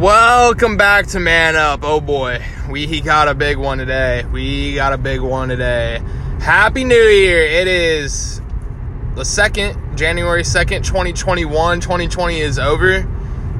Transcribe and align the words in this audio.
Welcome 0.00 0.78
back 0.78 1.08
to 1.08 1.20
Man 1.20 1.56
Up. 1.56 1.80
Oh 1.82 2.00
boy, 2.00 2.42
we 2.70 2.86
he 2.86 3.02
got 3.02 3.28
a 3.28 3.34
big 3.34 3.58
one 3.58 3.76
today. 3.76 4.24
We 4.32 4.74
got 4.74 4.94
a 4.94 4.96
big 4.96 5.20
one 5.20 5.50
today. 5.50 6.00
Happy 6.40 6.84
New 6.84 6.94
Year. 6.94 7.42
It 7.42 7.68
is 7.68 8.40
the 9.14 9.24
2nd, 9.24 9.98
January 9.98 10.42
2nd, 10.42 10.86
2021. 10.86 11.80
2020 11.82 12.40
is 12.40 12.58
over. 12.58 13.06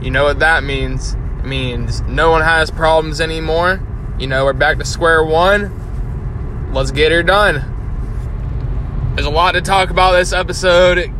You 0.01 0.11
know 0.11 0.25
what 0.25 0.39
that 0.39 0.65
means? 0.65 1.13
It 1.13 1.45
means 1.45 2.01
no 2.03 2.31
one 2.31 2.41
has 2.41 2.71
problems 2.71 3.21
anymore. 3.21 3.87
You 4.19 4.27
know, 4.27 4.47
we're 4.47 4.54
back 4.54 4.79
to 4.79 4.85
square 4.87 5.22
one. 5.22 6.72
Let's 6.72 6.91
get 6.91 7.13
her 7.13 7.22
done. 7.22 9.13
There's 9.15 9.27
a 9.27 9.31
lot 9.31 9.53
to 9.53 9.61
talk 9.61 9.91
about 9.91 10.13
this 10.13 10.33
episode 10.33 11.13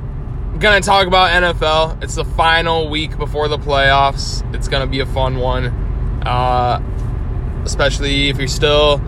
gonna 0.61 0.83
talk 0.83 1.07
about 1.07 1.31
NFL. 1.31 2.03
It's 2.03 2.17
the 2.17 2.25
final 2.25 2.91
week 2.91 3.17
before 3.17 3.49
the 3.49 3.57
playoffs. 3.57 4.45
It's 4.55 4.69
gonna 4.69 4.87
be 4.87 5.01
a 5.01 5.07
fun 5.07 5.39
one, 5.39 5.67
uh, 6.27 6.83
especially 7.65 8.29
if 8.29 8.37
you're 8.37 8.47
still 8.47 9.01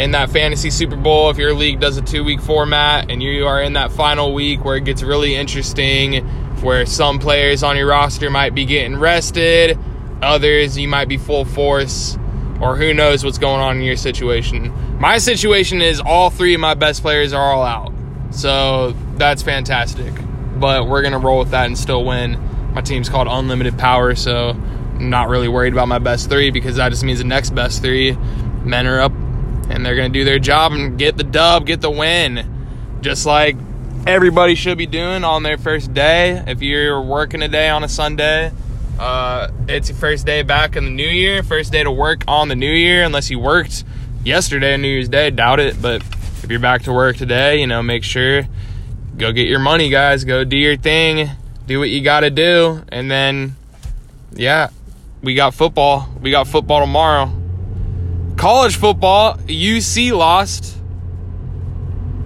in 0.00 0.10
that 0.10 0.28
fantasy 0.30 0.70
Super 0.70 0.96
Bowl. 0.96 1.30
If 1.30 1.38
your 1.38 1.54
league 1.54 1.78
does 1.78 1.98
a 1.98 2.02
two-week 2.02 2.40
format 2.40 3.10
and 3.10 3.22
you 3.22 3.46
are 3.46 3.62
in 3.62 3.74
that 3.74 3.92
final 3.92 4.34
week 4.34 4.64
where 4.64 4.76
it 4.76 4.84
gets 4.84 5.04
really 5.04 5.36
interesting, 5.36 6.26
where 6.62 6.84
some 6.84 7.20
players 7.20 7.62
on 7.62 7.76
your 7.76 7.86
roster 7.86 8.28
might 8.28 8.54
be 8.54 8.64
getting 8.64 8.98
rested, 8.98 9.78
others 10.20 10.76
you 10.76 10.88
might 10.88 11.08
be 11.08 11.16
full 11.16 11.44
force, 11.44 12.18
or 12.60 12.76
who 12.76 12.92
knows 12.92 13.24
what's 13.24 13.38
going 13.38 13.60
on 13.60 13.76
in 13.76 13.82
your 13.84 13.96
situation. 13.96 14.72
My 14.98 15.18
situation 15.18 15.80
is 15.80 16.00
all 16.00 16.30
three 16.30 16.54
of 16.54 16.60
my 16.60 16.74
best 16.74 17.02
players 17.02 17.32
are 17.32 17.52
all 17.52 17.62
out, 17.62 17.92
so 18.32 18.96
that's 19.16 19.44
fantastic 19.44 20.12
but 20.58 20.88
we're 20.88 21.02
gonna 21.02 21.18
roll 21.18 21.38
with 21.38 21.50
that 21.50 21.66
and 21.66 21.78
still 21.78 22.04
win. 22.04 22.38
My 22.74 22.80
team's 22.80 23.08
called 23.08 23.28
Unlimited 23.28 23.78
Power, 23.78 24.14
so 24.14 24.50
I'm 24.50 25.10
not 25.10 25.28
really 25.28 25.48
worried 25.48 25.72
about 25.72 25.88
my 25.88 25.98
best 25.98 26.28
three 26.28 26.50
because 26.50 26.76
that 26.76 26.90
just 26.90 27.04
means 27.04 27.18
the 27.18 27.24
next 27.24 27.50
best 27.50 27.82
three 27.82 28.16
men 28.64 28.86
are 28.86 29.00
up 29.00 29.12
and 29.70 29.84
they're 29.84 29.96
gonna 29.96 30.08
do 30.08 30.24
their 30.24 30.38
job 30.38 30.72
and 30.72 30.98
get 30.98 31.16
the 31.16 31.24
dub, 31.24 31.66
get 31.66 31.80
the 31.80 31.90
win, 31.90 32.98
just 33.00 33.26
like 33.26 33.56
everybody 34.06 34.54
should 34.54 34.78
be 34.78 34.86
doing 34.86 35.24
on 35.24 35.42
their 35.42 35.58
first 35.58 35.92
day. 35.92 36.42
If 36.46 36.62
you're 36.62 37.00
working 37.00 37.42
a 37.42 37.48
day 37.48 37.68
on 37.68 37.84
a 37.84 37.88
Sunday, 37.88 38.52
uh, 38.98 39.48
it's 39.68 39.88
your 39.88 39.98
first 39.98 40.26
day 40.26 40.42
back 40.42 40.76
in 40.76 40.84
the 40.84 40.90
new 40.90 41.08
year, 41.08 41.42
first 41.42 41.72
day 41.72 41.84
to 41.84 41.90
work 41.90 42.24
on 42.26 42.48
the 42.48 42.56
new 42.56 42.70
year, 42.70 43.04
unless 43.04 43.30
you 43.30 43.38
worked 43.38 43.84
yesterday, 44.24 44.76
New 44.76 44.88
Year's 44.88 45.08
Day. 45.08 45.30
Doubt 45.30 45.60
it, 45.60 45.80
but 45.80 46.02
if 46.42 46.50
you're 46.50 46.60
back 46.60 46.82
to 46.82 46.92
work 46.92 47.16
today, 47.16 47.60
you 47.60 47.66
know, 47.66 47.82
make 47.82 48.02
sure 48.02 48.42
go 49.18 49.32
get 49.32 49.48
your 49.48 49.58
money, 49.58 49.90
guys. 49.90 50.24
Go 50.24 50.44
do 50.44 50.56
your 50.56 50.76
thing. 50.76 51.30
Do 51.66 51.80
what 51.80 51.90
you 51.90 52.00
got 52.02 52.20
to 52.20 52.30
do. 52.30 52.82
And 52.88 53.10
then, 53.10 53.56
yeah, 54.32 54.70
we 55.22 55.34
got 55.34 55.54
football. 55.54 56.08
We 56.20 56.30
got 56.30 56.46
football 56.46 56.80
tomorrow. 56.80 57.32
College 58.36 58.76
football, 58.76 59.36
UC 59.36 60.12
lost. 60.16 60.78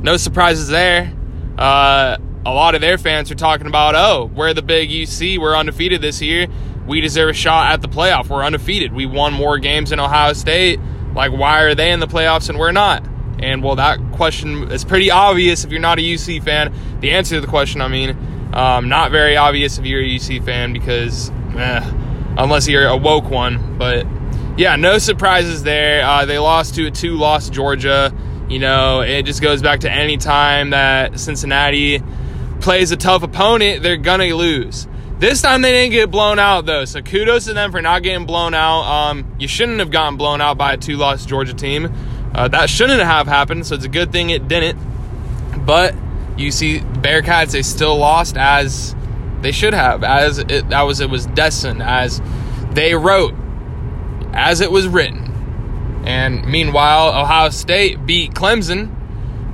No 0.02 0.16
surprises 0.16 0.68
there. 0.68 1.12
Uh, 1.56 2.18
a 2.44 2.52
lot 2.52 2.74
of 2.74 2.80
their 2.80 2.98
fans 2.98 3.30
are 3.30 3.36
talking 3.36 3.66
about, 3.66 3.94
oh, 3.94 4.30
we're 4.34 4.52
the 4.52 4.62
big 4.62 4.90
UC. 4.90 5.38
We're 5.38 5.56
undefeated 5.56 6.02
this 6.02 6.20
year. 6.20 6.48
We 6.86 7.00
deserve 7.00 7.30
a 7.30 7.32
shot 7.32 7.72
at 7.72 7.80
the 7.80 7.88
playoff. 7.88 8.28
We're 8.28 8.44
undefeated. 8.44 8.92
We 8.92 9.06
won 9.06 9.32
more 9.32 9.58
games 9.58 9.90
than 9.90 10.00
Ohio 10.00 10.32
State. 10.34 10.80
Like, 11.14 11.32
why 11.32 11.60
are 11.60 11.74
they 11.74 11.92
in 11.92 12.00
the 12.00 12.08
playoffs 12.08 12.48
and 12.48 12.58
we're 12.58 12.72
not? 12.72 13.06
And 13.42 13.62
well, 13.62 13.76
that 13.76 13.98
question 14.12 14.70
is 14.70 14.84
pretty 14.84 15.10
obvious 15.10 15.64
if 15.64 15.70
you're 15.70 15.80
not 15.80 15.98
a 15.98 16.02
UC 16.02 16.44
fan. 16.44 16.72
The 17.00 17.12
answer 17.12 17.34
to 17.36 17.40
the 17.40 17.46
question, 17.46 17.80
I 17.80 17.88
mean, 17.88 18.16
um, 18.52 18.88
not 18.88 19.10
very 19.10 19.36
obvious 19.36 19.78
if 19.78 19.84
you're 19.84 20.00
a 20.00 20.04
UC 20.04 20.44
fan 20.44 20.72
because, 20.72 21.30
eh, 21.56 21.92
unless 22.38 22.68
you're 22.68 22.86
a 22.86 22.96
woke 22.96 23.30
one. 23.30 23.78
But 23.78 24.06
yeah, 24.56 24.76
no 24.76 24.98
surprises 24.98 25.62
there. 25.62 26.04
Uh, 26.04 26.24
they 26.24 26.38
lost 26.38 26.74
to 26.76 26.86
a 26.86 26.90
two 26.90 27.16
loss 27.16 27.50
Georgia. 27.50 28.14
You 28.48 28.58
know, 28.58 29.00
it 29.00 29.24
just 29.24 29.40
goes 29.40 29.62
back 29.62 29.80
to 29.80 29.90
any 29.90 30.18
time 30.18 30.70
that 30.70 31.18
Cincinnati 31.18 32.02
plays 32.60 32.92
a 32.92 32.96
tough 32.96 33.22
opponent, 33.22 33.82
they're 33.82 33.96
gonna 33.96 34.34
lose. 34.34 34.86
This 35.18 35.42
time 35.42 35.62
they 35.62 35.72
didn't 35.72 35.92
get 35.92 36.10
blown 36.10 36.38
out 36.38 36.66
though, 36.66 36.84
so 36.84 37.00
kudos 37.00 37.44
to 37.44 37.54
them 37.54 37.72
for 37.72 37.80
not 37.80 38.02
getting 38.02 38.26
blown 38.26 38.54
out. 38.54 38.82
Um, 38.82 39.36
you 39.38 39.48
shouldn't 39.48 39.78
have 39.78 39.90
gotten 39.90 40.16
blown 40.16 40.40
out 40.40 40.58
by 40.58 40.72
a 40.72 40.76
two-loss 40.76 41.26
Georgia 41.26 41.54
team. 41.54 41.92
Uh, 42.34 42.48
that 42.48 42.70
shouldn't 42.70 43.02
have 43.02 43.26
happened, 43.26 43.66
so 43.66 43.74
it's 43.74 43.84
a 43.84 43.88
good 43.88 44.10
thing 44.12 44.30
it 44.30 44.48
didn't. 44.48 44.78
But 45.66 45.94
UC, 46.36 47.02
Bearcats 47.02 47.52
they 47.52 47.62
still 47.62 47.96
lost 47.96 48.36
as 48.36 48.96
they 49.42 49.52
should 49.52 49.74
have, 49.74 50.02
as 50.02 50.38
it, 50.38 50.68
that 50.70 50.82
was 50.82 51.00
it 51.00 51.10
was 51.10 51.26
destined, 51.26 51.82
as 51.82 52.22
they 52.70 52.94
wrote, 52.94 53.34
as 54.32 54.60
it 54.60 54.70
was 54.70 54.88
written. 54.88 56.02
And 56.06 56.46
meanwhile, 56.46 57.08
Ohio 57.10 57.50
State 57.50 58.04
beat 58.06 58.32
Clemson. 58.32 58.98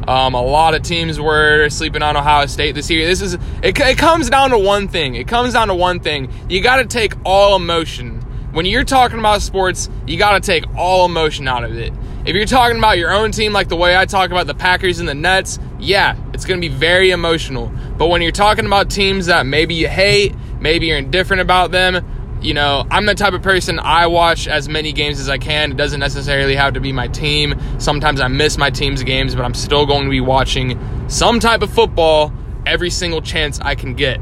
Um, 0.09 0.33
a 0.33 0.41
lot 0.41 0.75
of 0.75 0.83
teams 0.83 1.21
were 1.21 1.69
sleeping 1.69 2.00
on 2.00 2.16
Ohio 2.16 2.47
State 2.47 2.75
this 2.75 2.89
year. 2.89 3.06
This 3.06 3.21
is 3.21 3.34
it, 3.62 3.78
it 3.78 3.99
comes 3.99 4.31
down 4.31 4.50
to 4.50 4.59
one 4.59 4.89
thing. 4.89 5.16
It 5.16 5.28
comes 5.28 5.53
down 5.53 5.69
to 5.69 5.75
one 5.75 6.00
thing. 6.00 6.33
You 6.49 6.62
got 6.62 6.77
to 6.77 6.87
take 6.87 7.15
all 7.25 7.56
emotion 7.56 8.22
when 8.53 8.65
you're 8.65 8.84
talking 8.84 9.19
about 9.19 9.43
sports. 9.43 9.91
You 10.06 10.16
got 10.16 10.33
to 10.33 10.41
take 10.41 10.65
all 10.77 11.05
emotion 11.05 11.47
out 11.49 11.65
of 11.65 11.77
it. 11.77 11.93
If 12.24 12.34
you're 12.34 12.46
talking 12.46 12.78
about 12.78 12.98
your 12.98 13.12
own 13.12 13.32
team, 13.32 13.52
like 13.52 13.68
the 13.68 13.76
way 13.76 13.96
I 13.96 14.04
talk 14.04 14.30
about 14.30 14.46
the 14.46 14.54
Packers 14.54 14.98
and 14.98 15.08
the 15.08 15.14
Nets, 15.14 15.58
yeah, 15.78 16.16
it's 16.34 16.44
going 16.44 16.60
to 16.60 16.68
be 16.68 16.74
very 16.74 17.10
emotional. 17.10 17.72
But 17.96 18.08
when 18.08 18.22
you're 18.22 18.32
talking 18.32 18.66
about 18.66 18.90
teams 18.90 19.26
that 19.26 19.46
maybe 19.46 19.74
you 19.74 19.88
hate, 19.88 20.34
maybe 20.60 20.86
you're 20.86 20.98
indifferent 20.98 21.40
about 21.40 21.70
them, 21.70 22.04
you 22.40 22.54
know, 22.54 22.86
I'm 22.90 23.06
the 23.06 23.14
type 23.14 23.32
of 23.32 23.42
person 23.42 23.78
I 23.78 24.06
watch 24.06 24.46
as 24.46 24.68
many 24.68 24.92
games 24.92 25.18
as 25.20 25.28
I 25.28 25.38
can. 25.38 25.72
It 25.72 25.76
doesn't 25.76 26.00
necessarily 26.00 26.54
have 26.54 26.74
to 26.74 26.80
be 26.80 26.92
my 26.92 27.08
team. 27.08 27.54
Sometimes 27.78 28.20
I 28.20 28.28
miss 28.28 28.58
my 28.58 28.70
team's 28.70 29.02
games, 29.02 29.34
but 29.34 29.44
I'm 29.44 29.54
still 29.54 29.86
going 29.86 30.04
to 30.04 30.10
be 30.10 30.20
watching 30.20 30.78
some 31.08 31.40
type 31.40 31.62
of 31.62 31.70
football 31.72 32.32
every 32.66 32.90
single 32.90 33.22
chance 33.22 33.58
I 33.60 33.74
can 33.74 33.94
get. 33.94 34.20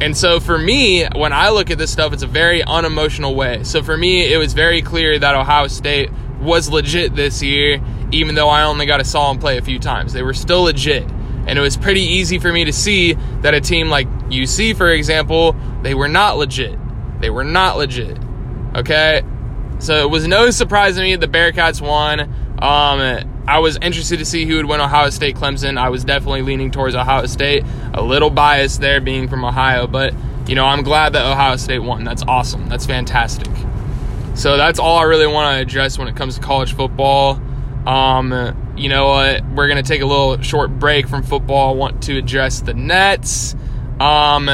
And 0.00 0.16
so 0.16 0.38
for 0.38 0.56
me, 0.56 1.06
when 1.06 1.32
I 1.32 1.50
look 1.50 1.70
at 1.70 1.78
this 1.78 1.90
stuff, 1.90 2.12
it's 2.12 2.22
a 2.22 2.28
very 2.28 2.62
unemotional 2.62 3.34
way. 3.34 3.64
So 3.64 3.82
for 3.82 3.96
me, 3.96 4.32
it 4.32 4.36
was 4.38 4.52
very 4.52 4.80
clear 4.80 5.18
that 5.18 5.34
Ohio 5.34 5.66
State 5.66 6.10
was 6.40 6.68
legit 6.68 7.14
this 7.14 7.42
year, 7.42 7.80
even 8.12 8.34
though 8.34 8.48
I 8.48 8.64
only 8.64 8.86
got 8.86 8.98
to 8.98 9.04
saw 9.04 9.32
them 9.32 9.40
play 9.40 9.58
a 9.58 9.62
few 9.62 9.78
times. 9.78 10.12
They 10.12 10.22
were 10.22 10.34
still 10.34 10.62
legit. 10.62 11.04
And 11.46 11.58
it 11.58 11.62
was 11.62 11.76
pretty 11.76 12.02
easy 12.02 12.38
for 12.38 12.52
me 12.52 12.64
to 12.64 12.72
see 12.72 13.14
that 13.40 13.54
a 13.54 13.60
team 13.60 13.88
like 13.88 14.08
UC, 14.28 14.76
for 14.76 14.90
example, 14.90 15.56
they 15.82 15.94
were 15.94 16.08
not 16.08 16.36
legit. 16.36 16.78
They 17.20 17.30
were 17.30 17.44
not 17.44 17.78
legit. 17.78 18.18
Okay? 18.74 19.22
So 19.78 20.02
it 20.02 20.10
was 20.10 20.26
no 20.26 20.50
surprise 20.50 20.96
to 20.96 21.02
me 21.02 21.16
that 21.16 21.32
the 21.32 21.38
Bearcats 21.38 21.80
won. 21.80 22.20
Um, 22.20 23.44
I 23.46 23.60
was 23.60 23.78
interested 23.78 24.18
to 24.18 24.24
see 24.24 24.44
who 24.44 24.56
would 24.56 24.66
win 24.66 24.80
Ohio 24.80 25.08
State 25.10 25.36
Clemson. 25.36 25.78
I 25.78 25.88
was 25.88 26.04
definitely 26.04 26.42
leaning 26.42 26.70
towards 26.70 26.94
Ohio 26.94 27.24
State. 27.26 27.64
A 27.94 28.02
little 28.02 28.30
biased 28.30 28.80
there 28.80 29.00
being 29.00 29.28
from 29.28 29.44
Ohio, 29.44 29.86
but 29.86 30.12
you 30.46 30.54
know, 30.54 30.66
I'm 30.66 30.82
glad 30.82 31.12
that 31.12 31.24
Ohio 31.24 31.56
State 31.56 31.78
won. 31.78 32.04
That's 32.04 32.22
awesome. 32.24 32.68
That's 32.68 32.84
fantastic. 32.84 33.48
So 34.38 34.56
that's 34.56 34.78
all 34.78 34.98
I 34.98 35.02
really 35.02 35.26
want 35.26 35.56
to 35.56 35.60
address 35.60 35.98
when 35.98 36.06
it 36.06 36.14
comes 36.14 36.36
to 36.36 36.40
college 36.40 36.72
football. 36.72 37.42
Um, 37.84 38.74
you 38.76 38.88
know 38.88 39.08
what? 39.08 39.44
We're 39.50 39.66
gonna 39.66 39.82
take 39.82 40.00
a 40.00 40.06
little 40.06 40.40
short 40.42 40.70
break 40.78 41.08
from 41.08 41.24
football. 41.24 41.70
I 41.70 41.76
want 41.76 42.04
to 42.04 42.16
address 42.16 42.60
the 42.60 42.72
Nets. 42.72 43.56
Um, 43.98 44.48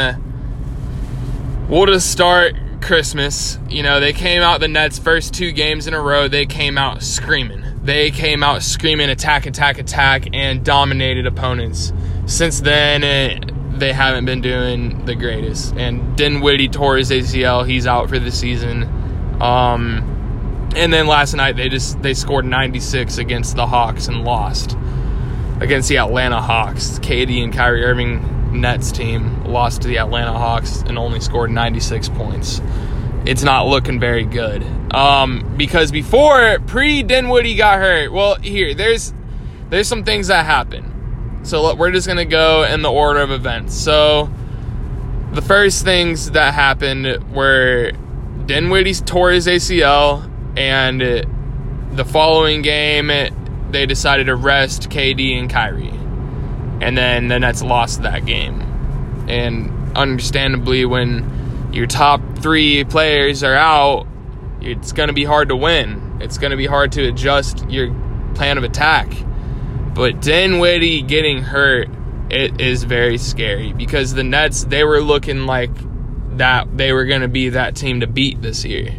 we'll 1.69 1.84
just 1.84 2.11
start 2.11 2.55
Christmas. 2.81 3.59
You 3.69 3.83
know, 3.83 4.00
they 4.00 4.15
came 4.15 4.41
out 4.41 4.61
the 4.61 4.69
Nets 4.69 4.99
first 4.99 5.34
two 5.34 5.53
games 5.53 5.87
in 5.87 5.93
a 5.93 6.01
row. 6.01 6.28
They 6.28 6.47
came 6.47 6.78
out 6.78 7.03
screaming. 7.03 7.62
They 7.83 8.11
came 8.11 8.43
out 8.43 8.62
screaming, 8.62 9.11
attack, 9.11 9.45
attack, 9.45 9.77
attack, 9.77 10.28
and 10.33 10.65
dominated 10.65 11.27
opponents. 11.27 11.93
Since 12.25 12.61
then, 12.61 13.05
it, 13.05 13.78
they 13.78 13.93
haven't 13.93 14.25
been 14.25 14.41
doing 14.41 15.05
the 15.05 15.15
greatest. 15.15 15.75
And 15.77 16.16
Dinwiddie 16.16 16.71
tore 16.71 16.97
his 16.97 17.11
ACL. 17.11 17.69
He's 17.69 17.87
out 17.87 18.09
for 18.09 18.19
the 18.19 18.31
season. 18.31 19.03
Um, 19.41 20.71
and 20.77 20.92
then 20.92 21.07
last 21.07 21.34
night 21.34 21.57
they 21.57 21.69
just 21.69 22.01
they 22.03 22.15
scored 22.15 22.45
96 22.45 23.19
against 23.19 23.57
the 23.57 23.66
Hawks 23.66 24.09
and 24.09 24.25
lost 24.25 24.77
against 25.60 25.89
the 25.89 25.98
Atlanta 25.98 26.41
Hawks. 26.41 26.98
KD 26.98 27.42
and 27.42 27.53
Kyrie 27.53 27.84
Irving 27.84 28.60
Nets 28.60 28.92
team 28.92 29.45
lost 29.45 29.83
to 29.83 29.89
the 29.89 29.98
Atlanta 29.98 30.33
Hawks 30.33 30.83
and 30.83 30.98
only 30.98 31.21
scored 31.21 31.51
96 31.51 32.09
points. 32.10 32.60
It's 33.25 33.42
not 33.42 33.66
looking 33.66 33.98
very 33.98 34.25
good. 34.25 34.63
Um, 34.95 35.54
because 35.57 35.91
before 35.91 36.59
pre 36.66 37.03
Dinwiddie 37.03 37.57
got 37.57 37.78
hurt, 37.78 38.13
well, 38.13 38.36
here 38.36 38.75
there's 38.75 39.13
there's 39.71 39.89
some 39.89 40.04
things 40.04 40.28
that 40.28 40.45
happen. 40.45 41.41
So 41.45 41.63
look, 41.63 41.78
we're 41.78 41.91
just 41.91 42.07
gonna 42.07 42.25
go 42.25 42.65
in 42.65 42.83
the 42.83 42.92
order 42.92 43.21
of 43.21 43.31
events. 43.31 43.75
So 43.75 44.31
the 45.33 45.42
first 45.42 45.84
things 45.84 46.33
that 46.33 46.54
happened 46.54 47.33
were 47.34 47.92
Dinwiddie 48.47 48.95
tore 48.95 49.31
his 49.31 49.47
ACL, 49.47 50.31
and 50.57 51.01
the 51.97 52.05
following 52.05 52.63
game, 52.63 53.09
they 53.71 53.87
decided 53.87 54.27
to 54.27 54.37
rest 54.37 54.91
KD 54.91 55.39
and 55.39 55.49
Kyrie. 55.49 55.89
And 56.81 56.99
then 56.99 57.29
the 57.29 57.39
Nets 57.39 57.63
lost 57.63 58.03
that 58.03 58.27
game. 58.27 58.61
And 59.29 59.97
understandably, 59.97 60.85
when 60.85 61.71
your 61.73 61.87
top 61.87 62.21
three 62.39 62.85
players 62.85 63.43
are 63.43 63.55
out, 63.55 64.07
it's 64.61 64.93
going 64.93 65.09
to 65.09 65.15
be 65.15 65.25
hard 65.25 65.49
to 65.49 65.57
win. 65.57 66.19
It's 66.21 66.39
going 66.39 66.51
to 66.51 66.57
be 66.57 66.67
hard 66.67 66.93
to 66.93 67.07
adjust 67.09 67.69
your 67.71 67.95
plan 68.35 68.59
of 68.59 68.65
attack. 68.65 69.13
But 69.95 70.21
Dinwiddie 70.21 71.03
getting 71.03 71.43
hurt, 71.43 71.89
it 72.31 72.61
is 72.61 72.85
very 72.85 73.19
scary 73.19 73.73
because 73.73 74.13
the 74.15 74.25
Nets, 74.25 74.65
they 74.65 74.85
were 74.85 75.01
looking 75.01 75.47
like 75.47 75.71
that 76.39 76.77
they 76.77 76.92
were 76.92 77.04
going 77.04 77.21
to 77.22 77.28
be 77.28 77.51
that 77.51 77.77
team 77.77 78.01
to 78.01 78.07
beat 78.07 78.42
this 78.42 78.65
year. 78.65 78.95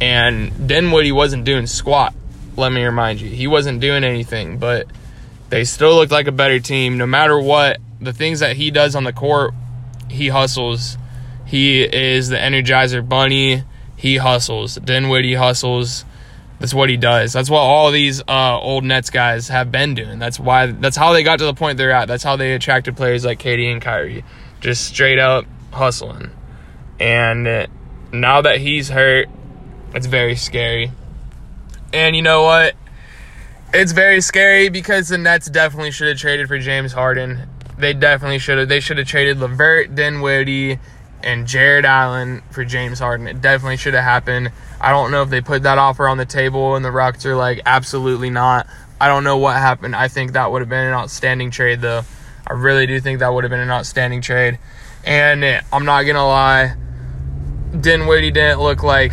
And 0.00 0.66
Dinwiddie 0.66 1.12
wasn't 1.12 1.44
doing 1.44 1.66
squat, 1.66 2.14
let 2.56 2.72
me 2.72 2.84
remind 2.84 3.20
you. 3.20 3.28
He 3.28 3.46
wasn't 3.46 3.80
doing 3.80 4.04
anything, 4.04 4.58
but 4.58 4.86
they 5.50 5.64
still 5.64 5.94
looked 5.94 6.12
like 6.12 6.26
a 6.26 6.32
better 6.32 6.60
team. 6.60 6.98
No 6.98 7.06
matter 7.06 7.38
what, 7.38 7.78
the 8.00 8.12
things 8.12 8.40
that 8.40 8.56
he 8.56 8.70
does 8.70 8.94
on 8.94 9.04
the 9.04 9.12
court, 9.12 9.52
he 10.08 10.28
hustles. 10.28 10.96
He 11.46 11.82
is 11.82 12.28
the 12.28 12.36
energizer 12.36 13.06
bunny. 13.06 13.64
He 13.96 14.16
hustles. 14.16 14.76
Dinwiddie 14.76 15.34
hustles. 15.34 16.04
That's 16.58 16.74
what 16.74 16.90
he 16.90 16.96
does. 16.96 17.32
That's 17.32 17.48
what 17.48 17.58
all 17.58 17.90
these 17.90 18.22
uh, 18.28 18.58
old 18.60 18.84
Nets 18.84 19.10
guys 19.10 19.48
have 19.48 19.72
been 19.72 19.94
doing. 19.94 20.18
That's 20.18 20.38
why. 20.38 20.66
That's 20.66 20.96
how 20.96 21.12
they 21.12 21.22
got 21.22 21.38
to 21.38 21.46
the 21.46 21.54
point 21.54 21.78
they're 21.78 21.90
at. 21.90 22.06
That's 22.06 22.22
how 22.22 22.36
they 22.36 22.52
attracted 22.52 22.96
players 22.96 23.24
like 23.24 23.38
KD 23.38 23.72
and 23.72 23.80
Kyrie, 23.80 24.24
just 24.60 24.86
straight 24.86 25.18
up 25.18 25.46
hustling. 25.72 26.30
And 26.98 27.68
now 28.12 28.42
that 28.42 28.58
he's 28.58 28.88
hurt, 28.88 29.28
it's 29.94 30.06
very 30.06 30.36
scary. 30.36 30.92
And 31.92 32.14
you 32.14 32.22
know 32.22 32.42
what? 32.42 32.74
It's 33.72 33.92
very 33.92 34.20
scary 34.20 34.68
because 34.68 35.08
the 35.08 35.18
Nets 35.18 35.48
definitely 35.48 35.92
should 35.92 36.08
have 36.08 36.18
traded 36.18 36.48
for 36.48 36.58
James 36.58 36.92
Harden. 36.92 37.48
They 37.78 37.94
definitely 37.94 38.38
should 38.38 38.58
have. 38.58 38.68
They 38.68 38.80
should 38.80 38.98
have 38.98 39.06
traded 39.06 39.38
LeVert, 39.38 39.94
Dinwiddie, 39.94 40.78
and 41.22 41.46
Jarrett 41.46 41.84
Allen 41.84 42.42
for 42.50 42.64
James 42.64 42.98
Harden. 42.98 43.26
It 43.26 43.40
definitely 43.40 43.76
should 43.76 43.94
have 43.94 44.04
happened. 44.04 44.52
I 44.80 44.90
don't 44.90 45.10
know 45.10 45.22
if 45.22 45.30
they 45.30 45.40
put 45.40 45.62
that 45.62 45.78
offer 45.78 46.08
on 46.08 46.18
the 46.18 46.26
table 46.26 46.76
and 46.76 46.84
the 46.84 46.90
Rockets 46.90 47.26
are 47.26 47.36
like, 47.36 47.60
absolutely 47.64 48.30
not. 48.30 48.66
I 49.00 49.08
don't 49.08 49.24
know 49.24 49.38
what 49.38 49.56
happened. 49.56 49.96
I 49.96 50.08
think 50.08 50.32
that 50.32 50.50
would 50.50 50.62
have 50.62 50.68
been 50.68 50.86
an 50.86 50.92
outstanding 50.92 51.50
trade, 51.50 51.80
though. 51.80 52.02
I 52.46 52.54
really 52.54 52.86
do 52.86 53.00
think 53.00 53.20
that 53.20 53.32
would 53.32 53.44
have 53.44 53.50
been 53.50 53.60
an 53.60 53.70
outstanding 53.70 54.20
trade. 54.20 54.58
And 55.04 55.44
I'm 55.72 55.84
not 55.84 56.02
going 56.02 56.16
to 56.16 56.24
lie, 56.24 56.76
Dinwiddie 57.78 58.30
didn't 58.30 58.60
look 58.60 58.82
like 58.82 59.12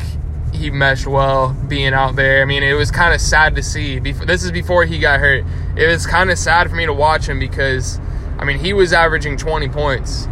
he 0.54 0.70
meshed 0.70 1.08
well 1.08 1.56
being 1.68 1.94
out 1.94 2.16
there. 2.16 2.42
I 2.42 2.46
mean, 2.46 2.64
it 2.64 2.74
was 2.74 2.92
kind 2.92 3.14
of 3.14 3.22
sad 3.22 3.56
to 3.56 3.64
see. 3.64 4.00
This 4.00 4.44
is 4.44 4.52
before 4.52 4.86
he 4.86 5.00
got 5.00 5.20
hurt. 5.20 5.46
It 5.76 5.88
was 5.88 6.06
kind 6.06 6.30
of 6.32 6.38
sad 6.38 6.70
for 6.70 6.76
me 6.76 6.86
to 6.86 6.94
watch 6.94 7.28
him 7.28 7.40
because, 7.40 8.00
I 8.38 8.46
mean, 8.46 8.60
he 8.60 8.74
was 8.74 8.94
averaging 8.94 9.38
20 9.38 9.70
points. 9.70 10.28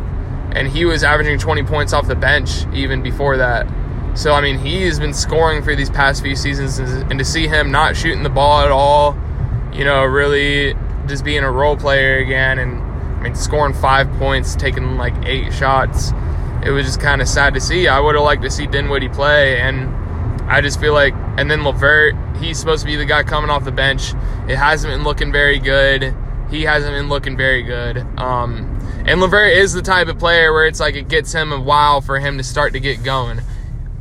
And 0.54 0.68
he 0.68 0.86
was 0.86 1.04
averaging 1.04 1.38
20 1.38 1.63
points 1.63 1.94
off 1.94 2.07
the 2.07 2.16
bench 2.16 2.66
even 2.74 3.02
before 3.04 3.38
that. 3.38 3.68
So, 4.18 4.34
I 4.34 4.42
mean, 4.42 4.57
he 4.57 4.84
has 4.84 5.00
been 5.00 5.13
scoring 5.13 5.62
for 5.62 5.75
these 5.75 5.90
past 5.90 6.22
few 6.24 6.36
seasons. 6.36 6.80
And 6.80 7.19
to 7.19 7.25
see 7.25 7.48
him 7.48 7.72
not 7.72 7.96
shooting 7.96 8.24
the 8.24 8.30
ball 8.30 8.62
at 8.62 8.72
all, 8.72 9.18
you 9.74 9.84
know, 9.84 10.04
really 10.04 10.74
just 11.07 11.24
being 11.24 11.44
a 11.44 11.52
role 11.52 11.75
player 11.75 12.18
again 12.18 12.60
and, 12.60 12.84
mean, 13.25 13.36
scoring 13.36 13.74
five 13.74 14.12
points, 14.13 14.56
taking 14.56 14.98
like 14.98 15.13
eight 15.25 15.54
shots, 15.54 16.12
it 16.63 16.72
was 16.72 16.86
just 16.86 17.00
kind 17.00 17.22
of 17.22 17.27
sad 17.27 17.54
to 17.54 17.60
see. 17.60 17.88
I 17.88 18.00
would 18.00 18.16
have 18.16 18.24
liked 18.24 18.44
to 18.44 18.50
see 18.50 18.66
Dinwiddie 18.66 19.10
play. 19.10 19.60
And, 19.60 19.94
I 20.48 20.62
just 20.62 20.80
feel 20.80 20.94
like, 20.94 21.16
and 21.38 21.50
then 21.50 21.63
LeVert, 21.63 22.16
he's 22.38 22.60
supposed 22.60 22.81
to 22.81 22.88
be 22.88 22.95
the 22.95 23.06
guy 23.06 23.24
coming 23.24 23.50
off 23.50 23.66
the 23.66 23.72
bench. 23.72 24.13
It 24.48 24.57
hasn't 24.57 24.94
been 24.94 25.04
looking 25.04 25.31
very 25.31 25.57
good. 25.57 26.16
He 26.51 26.63
hasn't 26.63 26.94
been 26.94 27.10
looking 27.10 27.36
very 27.36 27.63
good. 27.63 27.98
Um, 28.19 28.80
and 29.07 29.19
LeVert 29.19 29.54
is 29.54 29.74
the 29.74 29.81
type 29.81 30.07
of 30.07 30.19
player 30.19 30.54
where 30.54 30.68
it's 30.68 30.80
like 30.80 30.94
it 30.94 31.07
gets 31.07 31.33
him 31.33 31.51
a 31.51 31.60
while 31.60 32.00
for 32.00 32.19
him 32.19 32.38
to 32.38 32.44
start 32.44 32.74
to 32.74 32.80
get 32.80 33.04
going. 33.04 33.42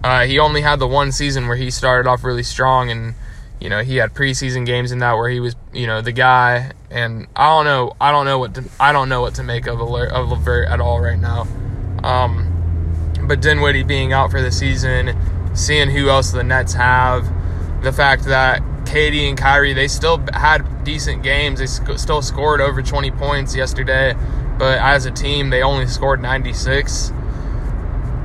Uh, 0.02 0.26
he 0.26 0.38
only 0.38 0.60
had 0.60 0.78
the 0.78 0.86
one 0.86 1.12
season 1.12 1.48
where 1.48 1.56
he 1.56 1.70
started 1.70 2.06
off 2.06 2.24
really 2.24 2.42
strong, 2.42 2.90
and 2.90 3.14
you 3.60 3.68
know 3.68 3.82
he 3.82 3.96
had 3.96 4.14
preseason 4.14 4.66
games 4.66 4.92
in 4.92 4.98
that 4.98 5.14
where 5.14 5.30
he 5.30 5.40
was 5.40 5.56
you 5.72 5.86
know 5.86 6.00
the 6.00 6.12
guy. 6.12 6.72
And 6.90 7.26
I 7.34 7.48
don't 7.48 7.64
know, 7.64 7.96
I 8.00 8.12
don't 8.12 8.24
know 8.24 8.38
what 8.38 8.54
to, 8.54 8.64
I 8.78 8.92
don't 8.92 9.08
know 9.08 9.20
what 9.20 9.34
to 9.34 9.42
make 9.42 9.66
of 9.66 9.80
of 9.80 10.28
LeVert 10.28 10.68
at 10.68 10.80
all 10.80 11.00
right 11.00 11.18
now. 11.18 11.46
Um, 12.04 12.50
but 13.26 13.40
Dinwiddie 13.40 13.82
being 13.82 14.12
out 14.12 14.30
for 14.30 14.40
the 14.40 14.52
season 14.52 15.16
seeing 15.54 15.88
who 15.88 16.08
else 16.08 16.32
the 16.32 16.42
Nets 16.42 16.74
have, 16.74 17.24
the 17.82 17.92
fact 17.92 18.24
that 18.24 18.60
KD 18.84 19.28
and 19.28 19.38
Kyrie 19.38 19.72
they 19.72 19.88
still 19.88 20.22
had 20.32 20.84
decent 20.84 21.22
games. 21.22 21.60
They 21.60 21.66
sc- 21.66 21.98
still 21.98 22.22
scored 22.22 22.60
over 22.60 22.82
20 22.82 23.10
points 23.12 23.56
yesterday, 23.56 24.14
but 24.58 24.78
as 24.78 25.06
a 25.06 25.10
team 25.10 25.50
they 25.50 25.62
only 25.62 25.86
scored 25.86 26.20
96. 26.20 27.12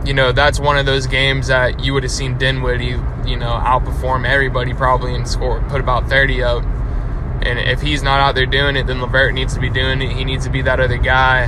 You 0.05 0.13
know 0.13 0.31
that's 0.31 0.59
one 0.59 0.77
of 0.77 0.85
those 0.85 1.07
games 1.07 1.47
that 1.47 1.83
you 1.83 1.93
would 1.93 2.03
have 2.03 2.11
seen 2.11 2.37
Dinwiddie, 2.37 2.97
you 3.29 3.37
know, 3.37 3.51
outperform 3.51 4.27
everybody 4.27 4.73
probably 4.73 5.15
and 5.15 5.27
score 5.27 5.61
put 5.69 5.79
about 5.79 6.09
30 6.09 6.43
up. 6.43 6.63
And 7.41 7.57
if 7.57 7.81
he's 7.81 8.03
not 8.03 8.19
out 8.19 8.35
there 8.35 8.45
doing 8.45 8.75
it, 8.75 8.87
then 8.87 8.99
LeVert 8.99 9.33
needs 9.33 9.53
to 9.53 9.59
be 9.59 9.69
doing 9.69 10.01
it. 10.01 10.11
He 10.11 10.25
needs 10.25 10.45
to 10.45 10.51
be 10.51 10.61
that 10.63 10.79
other 10.79 10.97
guy 10.97 11.47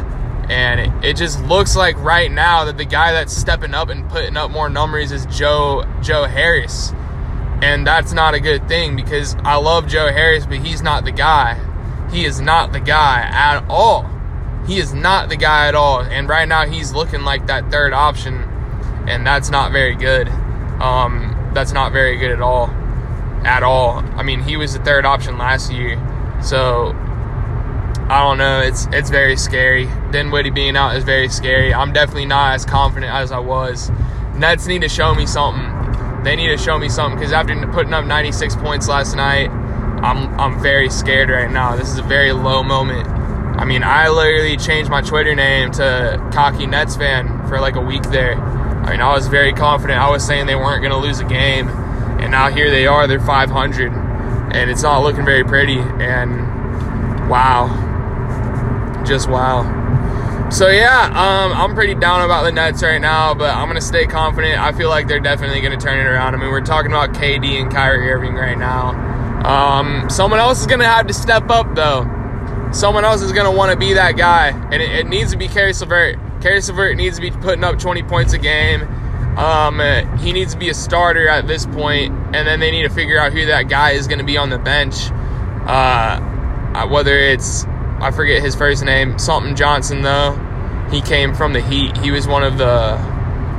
and 0.50 0.80
it, 0.82 1.12
it, 1.12 1.16
just 1.16 1.42
looks 1.46 1.78
like 1.78 1.98
right 2.00 2.30
now 2.30 2.66
that 2.66 2.78
the 2.78 2.84
guy 2.84 3.14
that's 3.14 3.36
stepping 3.36 3.74
up 3.74 3.88
and 3.88 4.10
putting 4.10 4.36
up 4.36 4.52
more 4.52 4.70
numbers 4.70 5.14
is 5.14 5.26
Joe 5.28 5.86
Joe 6.02 6.26
Harris. 6.26 6.94
And 7.62 7.88
that's 7.88 8.12
not 8.12 8.34
a 8.34 8.40
good 8.40 8.68
thing 8.68 8.96
because 8.96 9.36
I 9.44 9.56
love 9.56 9.88
Joe 9.88 10.12
Harris, 10.12 10.46
but 10.46 10.58
he's 10.58 10.82
not 10.82 11.06
the 11.06 11.12
guy. 11.12 11.60
He 12.12 12.26
is 12.26 12.42
not 12.42 12.74
the 12.74 12.82
guy 12.82 13.22
at 13.22 13.64
all. 13.70 14.10
He 14.68 14.80
is 14.80 14.94
not 14.94 15.30
the 15.30 15.38
guy 15.38 15.68
at 15.68 15.76
all. 15.76 16.02
And 16.02 16.28
right 16.28 16.48
now 16.48 16.66
he's 16.66 16.92
looking 16.92 17.22
like 17.22 17.48
that 17.48 17.72
third 17.72 17.94
option, 17.94 18.36
and 19.08 19.26
that's 19.26 19.50
not 19.50 19.72
very 19.72 19.96
good. 19.96 20.28
Um, 20.28 21.31
that's 21.54 21.72
not 21.72 21.92
very 21.92 22.18
good 22.18 22.32
at 22.32 22.42
all. 22.42 22.68
At 23.44 23.64
all. 23.64 24.00
I 24.16 24.24
mean, 24.24 24.42
he 24.42 24.58
was 24.58 24.74
the 24.74 24.80
third 24.80 25.06
option 25.06 25.38
last 25.38 25.72
year. 25.72 25.98
So 26.42 26.96
I 28.12 28.24
don't 28.24 28.38
know. 28.38 28.60
It's 28.60 28.88
it's 28.92 29.10
very 29.10 29.38
scary. 29.38 29.88
Dinwiddie 30.12 30.50
being 30.50 30.76
out 30.76 30.96
is 30.96 31.04
very 31.04 31.30
scary. 31.30 31.74
I'm 31.74 31.94
definitely 31.94 32.26
not 32.26 32.56
as 32.56 32.66
confident 32.66 33.14
as 33.14 33.32
I 33.32 33.40
was. 33.40 33.90
Nets 34.36 34.68
need 34.68 34.82
to 34.82 34.90
show 34.90 35.16
me 35.16 35.26
something. 35.26 36.24
They 36.24 36.36
need 36.36 36.50
to 36.50 36.58
show 36.58 36.78
me 36.78 36.90
something 36.90 37.18
because 37.18 37.32
after 37.32 37.56
putting 37.68 37.94
up 37.94 38.06
96 38.06 38.56
points 38.58 38.88
last 38.88 39.16
night, 39.16 39.50
I'm 39.50 40.40
I'm 40.40 40.62
very 40.62 40.90
scared 40.90 41.30
right 41.30 41.50
now. 41.50 41.76
This 41.76 41.90
is 41.90 42.00
a 42.00 42.04
very 42.04 42.34
low 42.34 42.64
moment. 42.64 43.08
I 43.08 43.66
mean, 43.66 43.84
I 43.84 44.10
literally 44.10 44.58
changed 44.58 44.90
my 44.90 45.02
Twitter 45.02 45.36
name 45.36 45.72
to 45.74 46.30
Cocky 46.34 46.66
Nets 46.66 46.96
fan 46.96 47.48
for 47.48 47.60
like 47.60 47.76
a 47.76 47.82
week 47.82 48.04
there. 48.04 48.36
I 48.84 48.92
mean, 48.92 49.02
I 49.02 49.14
was 49.14 49.28
very 49.28 49.54
confident. 49.54 50.00
I 50.00 50.10
was 50.10 50.26
saying 50.26 50.48
they 50.48 50.56
weren't 50.56 50.82
going 50.82 50.92
to 50.92 50.98
lose 50.98 51.20
a 51.20 51.26
game, 51.26 51.70
and 52.20 52.32
now 52.32 52.50
here 52.50 52.70
they 52.70 52.88
are. 52.88 53.08
They're 53.08 53.20
500, 53.20 53.92
and 54.54 54.70
it's 54.70 54.84
not 54.84 55.04
looking 55.04 55.26
very 55.26 55.44
pretty. 55.44 55.80
And 55.80 57.30
wow, 57.30 59.04
just 59.06 59.30
wow. 59.30 59.80
So 60.52 60.68
yeah, 60.68 61.06
um, 61.06 61.54
I'm 61.54 61.74
pretty 61.74 61.96
down 61.96 62.24
about 62.24 62.44
the 62.44 62.52
Nets 62.52 62.84
right 62.84 63.00
now, 63.00 63.34
but 63.34 63.56
I'm 63.56 63.68
gonna 63.68 63.80
stay 63.80 64.06
confident. 64.06 64.60
I 64.60 64.74
feel 64.74 64.90
like 64.90 65.08
they're 65.08 65.22
definitely 65.22 65.62
gonna 65.62 65.78
turn 65.78 65.98
it 65.98 66.10
around. 66.10 66.36
I 66.36 66.40
mean, 66.40 66.50
we're 66.50 66.60
talking 66.60 66.92
about 66.92 67.14
KD 67.14 67.62
and 67.62 67.72
Kyrie 67.72 68.12
Irving 68.12 68.36
right 68.36 68.58
now. 68.58 68.90
Um, 69.46 70.10
someone 70.10 70.40
else 70.40 70.60
is 70.60 70.68
gonna 70.68 70.84
have 70.84 71.08
to 71.08 71.14
step 71.14 71.50
up 71.50 71.74
though. 71.74 72.04
Someone 72.74 73.06
else 73.06 73.22
is 73.22 73.32
gonna 73.32 73.52
want 73.52 73.72
to 73.72 73.78
be 73.78 73.94
that 73.94 74.18
guy, 74.18 74.50
and 74.50 74.82
it, 74.82 74.92
it, 74.92 75.08
needs 75.08 75.32
to 75.32 75.38
be 75.38 75.48
Caris 75.48 75.80
LeVert. 75.80 76.20
Caris 76.42 76.68
LeVert 76.70 76.98
needs 76.98 77.18
to 77.18 77.22
be 77.22 77.32
putting 77.32 77.64
up 77.64 77.80
20 77.80 78.04
points 78.04 78.34
a 78.34 78.38
game. 78.38 78.82
Um, 79.38 79.80
he 80.20 80.34
needs 80.34 80.54
to 80.54 80.60
be 80.60 80.70
a 80.70 80.74
starter 80.74 81.28
at 81.28 81.48
this 81.48 81.66
point, 81.66 82.14
and 82.36 82.48
then 82.48 82.60
they 82.60 82.72
need 82.72 82.84
to 82.84 82.90
figure 82.90 83.20
out 83.20 83.32
who 83.32 83.46
that 83.46 83.70
guy 83.70 83.92
is 83.92 84.08
going 84.08 84.20
to 84.20 84.26
be 84.26 84.38
on 84.38 84.50
the 84.50 84.60
bench. 84.60 84.96
Uh, 85.66 86.88
whether 86.88 87.18
it's 87.18 87.66
I 88.00 88.12
forget 88.12 88.42
his 88.42 88.56
first 88.56 88.84
name, 88.84 89.18
something 89.20 89.56
Johnson 89.56 90.02
though. 90.02 90.34
He 90.92 91.02
came 91.02 91.34
from 91.34 91.54
the 91.54 91.62
Heat. 91.62 91.96
He 91.98 92.12
was 92.12 92.28
one 92.28 92.44
of 92.44 92.58
the 92.58 92.98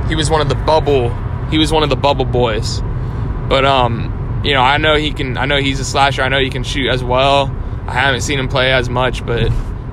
he 0.07 0.15
was 0.15 0.29
one 0.29 0.41
of 0.41 0.49
the 0.49 0.55
bubble 0.55 1.09
he 1.53 1.59
was 1.59 1.71
one 1.71 1.83
of 1.83 1.89
the 1.89 1.95
bubble 1.95 2.25
boys. 2.25 2.81
But 3.47 3.63
um, 3.63 4.41
you 4.43 4.53
know, 4.53 4.61
I 4.61 4.77
know 4.77 4.95
he 4.95 5.13
can 5.13 5.37
I 5.37 5.45
know 5.45 5.57
he's 5.57 5.79
a 5.79 5.85
slasher. 5.85 6.23
I 6.23 6.29
know 6.29 6.39
he 6.39 6.49
can 6.49 6.63
shoot 6.63 6.89
as 6.89 7.03
well. 7.03 7.55
I 7.87 7.93
haven't 7.93 8.21
seen 8.21 8.39
him 8.39 8.47
play 8.47 8.73
as 8.73 8.89
much, 8.89 9.25
but 9.25 9.51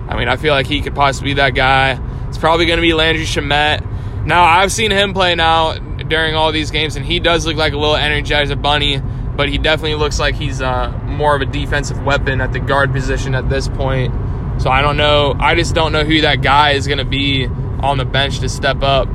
I 0.09 0.17
mean, 0.17 0.29
I 0.29 0.37
feel 0.37 0.55
like 0.55 0.67
he 0.67 0.81
could 0.81 0.95
possibly 0.95 1.31
be 1.31 1.35
that 1.35 1.55
guy. 1.55 2.01
It's 2.31 2.39
probably 2.39 2.65
going 2.65 2.79
to 2.79 2.83
be 2.83 2.95
Landry 2.95 3.25
Shamet. 3.25 4.25
Now, 4.25 4.45
I've 4.45 4.71
seen 4.71 4.93
him 4.93 5.13
play 5.13 5.35
now 5.35 5.75
during 5.75 6.37
all 6.37 6.53
these 6.53 6.71
games, 6.71 6.95
and 6.95 7.05
he 7.05 7.19
does 7.19 7.45
look 7.45 7.57
like 7.57 7.73
a 7.73 7.77
little 7.77 7.97
energizer 7.97 8.61
bunny, 8.61 9.03
but 9.37 9.49
he 9.49 9.59
definitely 9.59 9.97
looks 9.97 10.21
like 10.21 10.37
he's 10.37 10.63
uh, 10.63 10.91
more 11.07 11.35
of 11.35 11.43
a 11.43 11.47
defensive 11.47 12.03
weapon 12.05 12.41
at 12.41 12.53
the 12.53 12.61
guard 12.61 12.93
position 12.93 13.35
at 13.35 13.49
this 13.51 13.67
point. 13.67 14.15
So 14.63 14.71
I 14.71 14.81
don't 14.81 14.97
know. 14.97 15.35
I 15.41 15.57
just 15.57 15.75
don't 15.75 15.91
know 15.91 16.05
who 16.05 16.21
that 16.21 16.41
guy 16.41 16.71
is 16.71 16.87
going 16.87 16.99
to 16.99 17.05
be 17.05 17.47
on 17.81 17.99
the 17.99 18.05
bench 18.05 18.39
to 18.41 18.49
step 18.49 18.83
up. 18.83 19.09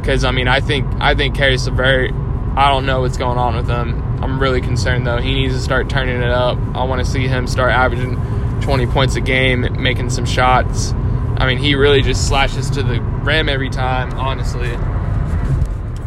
Because 0.00 0.24
I 0.24 0.30
mean, 0.30 0.48
I 0.48 0.60
think 0.60 0.86
I 1.00 1.14
think 1.14 1.34
Caris 1.34 1.66
LeVert. 1.66 2.12
I 2.56 2.70
don't 2.70 2.86
know 2.86 3.00
what's 3.00 3.18
going 3.18 3.36
on 3.36 3.56
with 3.56 3.68
him. 3.68 4.00
I'm 4.22 4.40
really 4.40 4.60
concerned 4.60 5.06
though. 5.06 5.18
He 5.18 5.34
needs 5.34 5.54
to 5.54 5.60
start 5.60 5.90
turning 5.90 6.22
it 6.22 6.30
up. 6.30 6.56
I 6.74 6.84
want 6.84 7.04
to 7.04 7.10
see 7.10 7.26
him 7.26 7.46
start 7.46 7.72
averaging 7.72 8.14
20 8.60 8.86
points 8.86 9.16
a 9.16 9.20
game, 9.20 9.82
making 9.82 10.10
some 10.10 10.24
shots. 10.24 10.94
I 11.36 11.46
mean, 11.46 11.58
he 11.58 11.74
really 11.74 12.02
just 12.02 12.28
slashes 12.28 12.70
to 12.70 12.82
the 12.82 13.00
rim 13.00 13.48
every 13.48 13.70
time, 13.70 14.12
honestly. 14.14 14.70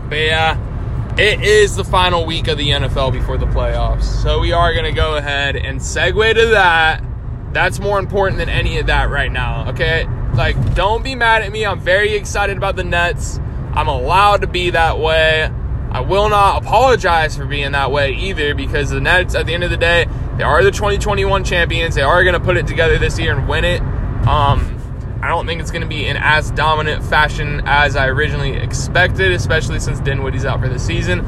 But 0.09 0.19
yeah, 0.19 1.15
it 1.17 1.41
is 1.41 1.75
the 1.75 1.83
final 1.83 2.25
week 2.25 2.47
of 2.47 2.57
the 2.57 2.69
NFL 2.69 3.11
before 3.11 3.37
the 3.37 3.45
playoffs. 3.47 4.03
So 4.03 4.39
we 4.39 4.53
are 4.53 4.73
going 4.73 4.85
to 4.85 4.93
go 4.93 5.17
ahead 5.17 5.55
and 5.55 5.79
segue 5.79 6.33
to 6.35 6.45
that. 6.47 7.03
That's 7.53 7.79
more 7.79 7.99
important 7.99 8.37
than 8.37 8.49
any 8.49 8.77
of 8.77 8.87
that 8.87 9.09
right 9.09 9.31
now, 9.31 9.69
okay? 9.69 10.07
Like, 10.33 10.75
don't 10.75 11.03
be 11.03 11.15
mad 11.15 11.41
at 11.41 11.51
me. 11.51 11.65
I'm 11.65 11.79
very 11.79 12.13
excited 12.13 12.55
about 12.55 12.75
the 12.75 12.83
Nets. 12.83 13.39
I'm 13.73 13.87
allowed 13.87 14.41
to 14.41 14.47
be 14.47 14.69
that 14.69 14.99
way. 14.99 15.51
I 15.89 16.01
will 16.01 16.29
not 16.29 16.63
apologize 16.63 17.35
for 17.35 17.45
being 17.45 17.71
that 17.71 17.91
way 17.91 18.13
either 18.13 18.53
because 18.53 18.91
the 18.91 19.01
Nets, 19.01 19.35
at 19.35 19.45
the 19.45 19.53
end 19.53 19.63
of 19.63 19.71
the 19.71 19.77
day, 19.77 20.05
they 20.37 20.43
are 20.43 20.63
the 20.63 20.71
2021 20.71 21.43
champions. 21.43 21.95
They 21.95 22.01
are 22.03 22.23
going 22.23 22.33
to 22.33 22.39
put 22.39 22.57
it 22.57 22.67
together 22.67 22.99
this 22.99 23.17
year 23.17 23.35
and 23.35 23.47
win 23.47 23.65
it. 23.65 23.81
Um, 24.27 24.76
I 25.21 25.29
don't 25.29 25.45
think 25.45 25.61
it's 25.61 25.71
going 25.71 25.81
to 25.81 25.87
be 25.87 26.05
in 26.05 26.17
as 26.17 26.51
dominant 26.51 27.03
fashion 27.03 27.61
as 27.65 27.95
I 27.95 28.07
originally 28.07 28.53
expected, 28.53 29.31
especially 29.31 29.79
since 29.79 29.99
Dinwiddie's 29.99 30.45
out 30.45 30.59
for 30.59 30.69
the 30.69 30.79
season. 30.79 31.25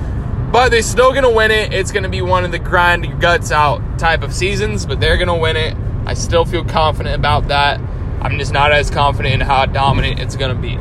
But 0.51 0.69
they're 0.69 0.81
still 0.81 1.11
going 1.11 1.23
to 1.23 1.29
win 1.29 1.51
it. 1.51 1.73
It's 1.73 1.91
going 1.91 2.03
to 2.03 2.09
be 2.09 2.21
one 2.21 2.43
of 2.43 2.51
the 2.51 2.59
grind 2.59 3.05
your 3.05 3.17
guts 3.17 3.51
out 3.51 3.99
type 3.99 4.23
of 4.23 4.33
seasons, 4.33 4.85
but 4.85 4.99
they're 4.99 5.17
going 5.17 5.27
to 5.27 5.35
win 5.35 5.57
it. 5.57 5.75
I 6.05 6.13
still 6.13 6.45
feel 6.45 6.63
confident 6.65 7.15
about 7.15 7.49
that. 7.49 7.79
I'm 8.21 8.37
just 8.37 8.51
not 8.51 8.71
as 8.71 8.89
confident 8.89 9.35
in 9.35 9.41
how 9.41 9.65
dominant 9.65 10.19
it's 10.19 10.35
going 10.35 10.55
to 10.55 10.61
be. 10.61 10.77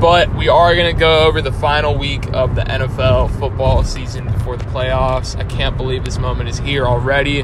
But 0.00 0.34
we 0.34 0.48
are 0.48 0.74
going 0.74 0.92
to 0.92 0.98
go 0.98 1.26
over 1.26 1.40
the 1.40 1.52
final 1.52 1.96
week 1.96 2.26
of 2.32 2.56
the 2.56 2.62
NFL 2.62 3.38
football 3.38 3.84
season 3.84 4.26
before 4.32 4.56
the 4.56 4.64
playoffs. 4.64 5.36
I 5.36 5.44
can't 5.44 5.76
believe 5.76 6.04
this 6.04 6.18
moment 6.18 6.48
is 6.48 6.58
here 6.58 6.86
already. 6.86 7.42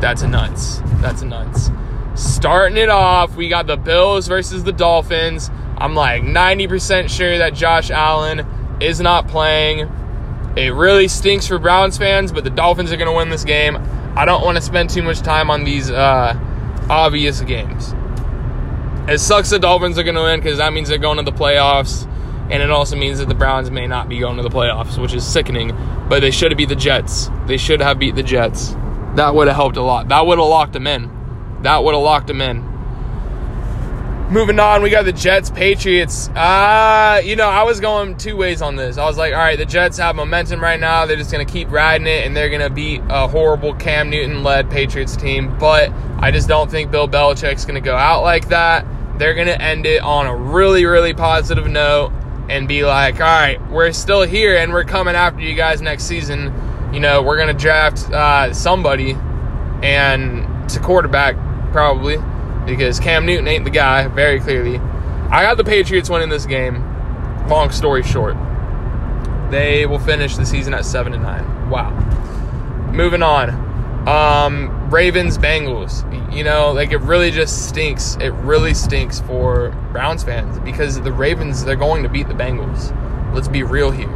That's 0.00 0.22
nuts. 0.22 0.80
That's 1.00 1.22
nuts. 1.22 1.70
Starting 2.20 2.76
it 2.76 2.90
off, 2.90 3.34
we 3.34 3.48
got 3.48 3.66
the 3.66 3.78
Bills 3.78 4.28
versus 4.28 4.62
the 4.62 4.72
Dolphins. 4.72 5.50
I'm 5.78 5.94
like 5.94 6.20
90% 6.20 7.08
sure 7.08 7.38
that 7.38 7.54
Josh 7.54 7.90
Allen 7.90 8.46
is 8.78 9.00
not 9.00 9.26
playing. 9.26 9.90
It 10.54 10.74
really 10.74 11.08
stinks 11.08 11.46
for 11.46 11.58
Browns 11.58 11.96
fans, 11.96 12.30
but 12.30 12.44
the 12.44 12.50
Dolphins 12.50 12.92
are 12.92 12.98
going 12.98 13.10
to 13.10 13.16
win 13.16 13.30
this 13.30 13.42
game. 13.42 13.78
I 14.16 14.26
don't 14.26 14.44
want 14.44 14.56
to 14.56 14.62
spend 14.62 14.90
too 14.90 15.02
much 15.02 15.20
time 15.20 15.50
on 15.50 15.64
these 15.64 15.90
uh, 15.90 16.34
obvious 16.90 17.40
games. 17.40 17.94
It 19.08 19.18
sucks 19.18 19.48
the 19.48 19.58
Dolphins 19.58 19.98
are 19.98 20.02
going 20.02 20.16
to 20.16 20.22
win 20.22 20.40
because 20.40 20.58
that 20.58 20.74
means 20.74 20.90
they're 20.90 20.98
going 20.98 21.16
to 21.16 21.22
the 21.22 21.32
playoffs, 21.32 22.06
and 22.50 22.62
it 22.62 22.70
also 22.70 22.96
means 22.96 23.18
that 23.20 23.28
the 23.28 23.34
Browns 23.34 23.70
may 23.70 23.86
not 23.86 24.10
be 24.10 24.18
going 24.18 24.36
to 24.36 24.42
the 24.42 24.50
playoffs, 24.50 25.00
which 25.00 25.14
is 25.14 25.26
sickening. 25.26 25.74
But 26.10 26.20
they 26.20 26.32
should 26.32 26.50
have 26.50 26.58
beat 26.58 26.68
the 26.68 26.76
Jets. 26.76 27.30
They 27.46 27.56
should 27.56 27.80
have 27.80 27.98
beat 27.98 28.14
the 28.14 28.22
Jets. 28.22 28.74
That 29.14 29.34
would 29.34 29.46
have 29.46 29.56
helped 29.56 29.78
a 29.78 29.82
lot. 29.82 30.08
That 30.08 30.26
would 30.26 30.38
have 30.38 30.46
locked 30.46 30.74
them 30.74 30.86
in. 30.86 31.19
That 31.62 31.84
would 31.84 31.94
have 31.94 32.02
locked 32.02 32.26
them 32.26 32.40
in. 32.40 32.70
Moving 34.30 34.60
on, 34.60 34.80
we 34.82 34.90
got 34.90 35.06
the 35.06 35.12
Jets, 35.12 35.50
Patriots. 35.50 36.28
Uh, 36.28 37.20
you 37.24 37.34
know, 37.34 37.48
I 37.48 37.64
was 37.64 37.80
going 37.80 38.16
two 38.16 38.36
ways 38.36 38.62
on 38.62 38.76
this. 38.76 38.96
I 38.96 39.04
was 39.04 39.18
like, 39.18 39.32
all 39.32 39.40
right, 39.40 39.58
the 39.58 39.66
Jets 39.66 39.98
have 39.98 40.14
momentum 40.14 40.62
right 40.62 40.78
now. 40.78 41.04
They're 41.04 41.16
just 41.16 41.32
going 41.32 41.44
to 41.44 41.52
keep 41.52 41.68
riding 41.68 42.06
it, 42.06 42.24
and 42.24 42.36
they're 42.36 42.48
going 42.48 42.60
to 42.60 42.70
beat 42.70 43.02
a 43.08 43.26
horrible 43.26 43.74
Cam 43.74 44.08
Newton 44.08 44.44
led 44.44 44.70
Patriots 44.70 45.16
team. 45.16 45.58
But 45.58 45.90
I 46.20 46.30
just 46.30 46.46
don't 46.46 46.70
think 46.70 46.92
Bill 46.92 47.08
Belichick's 47.08 47.64
going 47.64 47.74
to 47.74 47.80
go 47.80 47.96
out 47.96 48.22
like 48.22 48.50
that. 48.50 48.86
They're 49.18 49.34
going 49.34 49.48
to 49.48 49.60
end 49.60 49.84
it 49.84 50.00
on 50.00 50.28
a 50.28 50.36
really, 50.36 50.84
really 50.84 51.12
positive 51.12 51.66
note 51.66 52.12
and 52.48 52.68
be 52.68 52.84
like, 52.84 53.16
all 53.16 53.20
right, 53.22 53.60
we're 53.68 53.90
still 53.90 54.22
here 54.22 54.56
and 54.56 54.72
we're 54.72 54.84
coming 54.84 55.16
after 55.16 55.40
you 55.40 55.56
guys 55.56 55.82
next 55.82 56.04
season. 56.04 56.54
You 56.94 57.00
know, 57.00 57.20
we're 57.20 57.36
going 57.36 57.54
to 57.54 57.60
draft 57.60 58.08
uh, 58.12 58.54
somebody 58.54 59.16
and 59.82 60.68
to 60.70 60.78
quarterback 60.78 61.34
probably, 61.72 62.18
because 62.66 63.00
Cam 63.00 63.26
Newton 63.26 63.48
ain't 63.48 63.64
the 63.64 63.70
guy, 63.70 64.08
very 64.08 64.40
clearly. 64.40 64.78
I 65.30 65.42
got 65.42 65.56
the 65.56 65.64
Patriots 65.64 66.10
winning 66.10 66.28
this 66.28 66.46
game. 66.46 66.84
Long 67.48 67.70
story 67.70 68.02
short, 68.02 68.36
they 69.50 69.86
will 69.86 69.98
finish 69.98 70.36
the 70.36 70.46
season 70.46 70.74
at 70.74 70.84
seven 70.84 71.12
and 71.12 71.22
nine. 71.22 71.70
Wow. 71.70 71.90
Moving 72.92 73.22
on. 73.22 73.50
Um, 74.08 74.90
Ravens 74.90 75.38
Bengals. 75.38 76.06
You 76.34 76.44
know, 76.44 76.72
like 76.72 76.92
it 76.92 76.98
really 76.98 77.30
just 77.30 77.68
stinks. 77.68 78.16
It 78.20 78.30
really 78.30 78.74
stinks 78.74 79.20
for 79.20 79.70
Browns 79.92 80.22
fans 80.22 80.58
because 80.60 81.00
the 81.00 81.12
Ravens 81.12 81.64
they're 81.64 81.76
going 81.76 82.02
to 82.02 82.08
beat 82.08 82.28
the 82.28 82.34
Bengals. 82.34 82.94
Let's 83.34 83.48
be 83.48 83.62
real 83.62 83.90
here. 83.90 84.08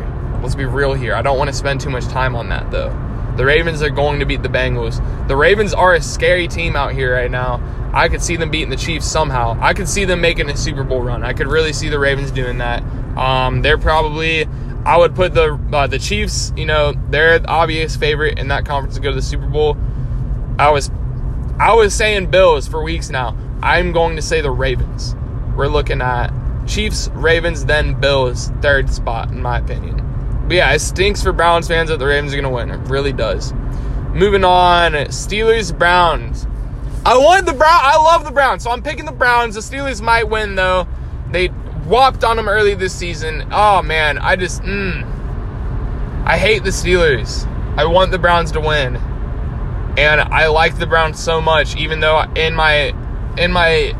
Let's 0.42 0.54
be 0.54 0.64
real 0.64 0.94
here. 0.94 1.14
I 1.14 1.22
don't 1.22 1.38
want 1.38 1.48
to 1.48 1.56
spend 1.56 1.80
too 1.80 1.90
much 1.90 2.04
time 2.06 2.36
on 2.36 2.48
that 2.50 2.70
though. 2.70 2.90
The 3.36 3.44
Ravens 3.44 3.82
are 3.82 3.90
going 3.90 4.20
to 4.20 4.26
beat 4.26 4.42
the 4.42 4.48
Bengals. 4.48 5.00
The 5.28 5.36
Ravens 5.36 5.74
are 5.74 5.94
a 5.94 6.00
scary 6.00 6.46
team 6.46 6.76
out 6.76 6.92
here 6.92 7.14
right 7.14 7.30
now. 7.30 7.60
I 7.92 8.08
could 8.08 8.22
see 8.22 8.36
them 8.36 8.50
beating 8.50 8.70
the 8.70 8.76
Chiefs 8.76 9.06
somehow. 9.06 9.56
I 9.60 9.74
could 9.74 9.88
see 9.88 10.04
them 10.04 10.20
making 10.20 10.50
a 10.50 10.56
Super 10.56 10.84
Bowl 10.84 11.00
run. 11.02 11.24
I 11.24 11.32
could 11.32 11.46
really 11.46 11.72
see 11.72 11.88
the 11.88 11.98
Ravens 11.98 12.30
doing 12.30 12.58
that. 12.58 12.82
Um, 13.16 13.62
they're 13.62 13.78
probably, 13.78 14.46
I 14.84 14.96
would 14.96 15.14
put 15.14 15.34
the 15.34 15.58
uh, 15.72 15.86
the 15.86 15.98
Chiefs. 15.98 16.52
You 16.56 16.66
know, 16.66 16.94
they're 17.10 17.38
the 17.38 17.48
obvious 17.48 17.96
favorite 17.96 18.38
in 18.38 18.48
that 18.48 18.64
conference 18.66 18.96
to 18.96 19.00
go 19.00 19.10
to 19.10 19.16
the 19.16 19.22
Super 19.22 19.46
Bowl. 19.46 19.76
I 20.58 20.70
was, 20.70 20.90
I 21.58 21.74
was 21.74 21.94
saying 21.94 22.30
Bills 22.30 22.68
for 22.68 22.82
weeks 22.82 23.10
now. 23.10 23.36
I'm 23.62 23.92
going 23.92 24.16
to 24.16 24.22
say 24.22 24.40
the 24.40 24.50
Ravens. 24.50 25.14
We're 25.56 25.68
looking 25.68 26.00
at 26.02 26.32
Chiefs, 26.66 27.08
Ravens, 27.12 27.64
then 27.64 27.98
Bills, 28.00 28.50
third 28.60 28.90
spot 28.90 29.30
in 29.30 29.40
my 29.42 29.58
opinion. 29.58 30.00
But 30.46 30.56
yeah, 30.56 30.72
it 30.72 30.80
stinks 30.80 31.22
for 31.22 31.32
Browns 31.32 31.68
fans 31.68 31.88
that 31.88 31.98
the 31.98 32.06
Ravens 32.06 32.32
are 32.34 32.40
going 32.40 32.44
to 32.44 32.50
win. 32.50 32.70
It 32.70 32.88
really 32.88 33.12
does. 33.12 33.52
Moving 34.12 34.44
on, 34.44 34.92
Steelers, 34.92 35.76
Browns. 35.76 36.46
I 37.06 37.18
want 37.18 37.46
the 37.46 37.52
Brown. 37.52 37.80
I 37.82 37.96
love 37.96 38.24
the 38.24 38.30
Browns, 38.30 38.62
so 38.62 38.70
I'm 38.70 38.82
picking 38.82 39.04
the 39.04 39.12
Browns. 39.12 39.56
The 39.56 39.60
Steelers 39.60 40.00
might 40.00 40.28
win 40.28 40.54
though. 40.54 40.86
They 41.30 41.48
whopped 41.48 42.24
on 42.24 42.36
them 42.36 42.48
early 42.48 42.74
this 42.74 42.94
season. 42.94 43.46
Oh 43.50 43.82
man, 43.82 44.18
I 44.18 44.36
just 44.36 44.62
mm, 44.62 45.02
I 46.24 46.38
hate 46.38 46.64
the 46.64 46.70
Steelers. 46.70 47.46
I 47.76 47.84
want 47.84 48.10
the 48.10 48.18
Browns 48.18 48.52
to 48.52 48.60
win, 48.60 48.96
and 49.98 50.20
I 50.20 50.46
like 50.46 50.78
the 50.78 50.86
Browns 50.86 51.18
so 51.18 51.40
much. 51.40 51.76
Even 51.76 52.00
though 52.00 52.22
in 52.36 52.54
my 52.54 52.94
in 53.36 53.52
my 53.52 53.92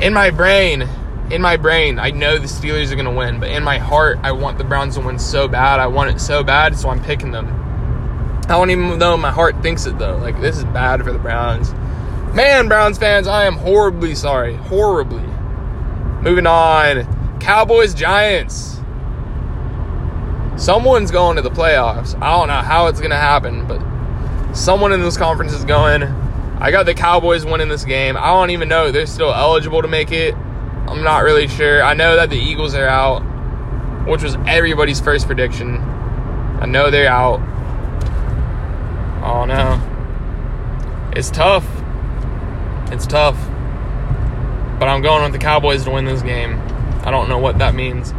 in 0.00 0.14
my 0.14 0.30
brain 0.30 0.88
in 1.30 1.40
my 1.40 1.56
brain, 1.56 1.98
I 1.98 2.10
know 2.10 2.38
the 2.38 2.46
Steelers 2.46 2.90
are 2.90 2.96
going 2.96 3.06
to 3.06 3.10
win, 3.10 3.40
but 3.40 3.50
in 3.50 3.62
my 3.62 3.78
heart, 3.78 4.18
I 4.22 4.32
want 4.32 4.58
the 4.58 4.64
Browns 4.64 4.96
to 4.96 5.00
win 5.00 5.18
so 5.18 5.48
bad. 5.48 5.80
I 5.80 5.86
want 5.86 6.10
it 6.10 6.20
so 6.20 6.42
bad, 6.42 6.76
so 6.76 6.88
I'm 6.90 7.02
picking 7.02 7.30
them. 7.30 7.58
I 8.44 8.54
don't 8.54 8.70
even 8.70 8.98
know 8.98 9.16
my 9.16 9.30
heart 9.30 9.62
thinks 9.62 9.86
it 9.86 9.98
though. 9.98 10.16
Like 10.16 10.40
this 10.40 10.58
is 10.58 10.64
bad 10.64 11.02
for 11.02 11.12
the 11.12 11.18
Browns. 11.18 11.72
Man, 12.34 12.66
Browns 12.66 12.98
fans, 12.98 13.26
I 13.26 13.44
am 13.44 13.56
horribly 13.56 14.14
sorry. 14.14 14.56
Horribly. 14.56 15.22
Moving 16.22 16.46
on. 16.46 17.38
Cowboys 17.40 17.94
Giants. 17.94 18.80
Someone's 20.56 21.10
going 21.10 21.36
to 21.36 21.42
the 21.42 21.50
playoffs. 21.50 22.14
I 22.20 22.36
don't 22.36 22.48
know 22.48 22.60
how 22.60 22.88
it's 22.88 23.00
going 23.00 23.10
to 23.10 23.16
happen, 23.16 23.66
but 23.66 24.54
someone 24.54 24.92
in 24.92 25.00
this 25.00 25.16
conference 25.16 25.52
is 25.52 25.64
going. 25.64 26.02
I 26.02 26.70
got 26.70 26.84
the 26.84 26.94
Cowboys 26.94 27.44
winning 27.44 27.68
this 27.68 27.84
game. 27.84 28.16
I 28.16 28.28
don't 28.28 28.50
even 28.50 28.68
know 28.68 28.90
they're 28.90 29.06
still 29.06 29.32
eligible 29.32 29.82
to 29.82 29.88
make 29.88 30.12
it. 30.12 30.34
I'm 30.88 31.02
not 31.02 31.24
really 31.24 31.48
sure. 31.48 31.82
I 31.82 31.94
know 31.94 32.16
that 32.16 32.30
the 32.30 32.38
Eagles 32.38 32.74
are 32.74 32.86
out, 32.86 33.20
which 34.06 34.22
was 34.22 34.36
everybody's 34.46 35.00
first 35.00 35.26
prediction. 35.26 35.76
I 35.76 36.66
know 36.66 36.90
they're 36.90 37.08
out. 37.08 37.40
Oh 39.24 39.44
no. 39.44 39.80
It's 41.14 41.30
tough. 41.30 41.66
It's 42.92 43.06
tough. 43.06 43.36
But 44.78 44.88
I'm 44.88 45.02
going 45.02 45.22
with 45.22 45.32
the 45.32 45.38
Cowboys 45.38 45.84
to 45.84 45.90
win 45.90 46.04
this 46.04 46.22
game. 46.22 46.58
I 47.04 47.10
don't 47.10 47.28
know 47.28 47.38
what 47.38 47.58
that 47.58 47.74
means. 47.74 48.12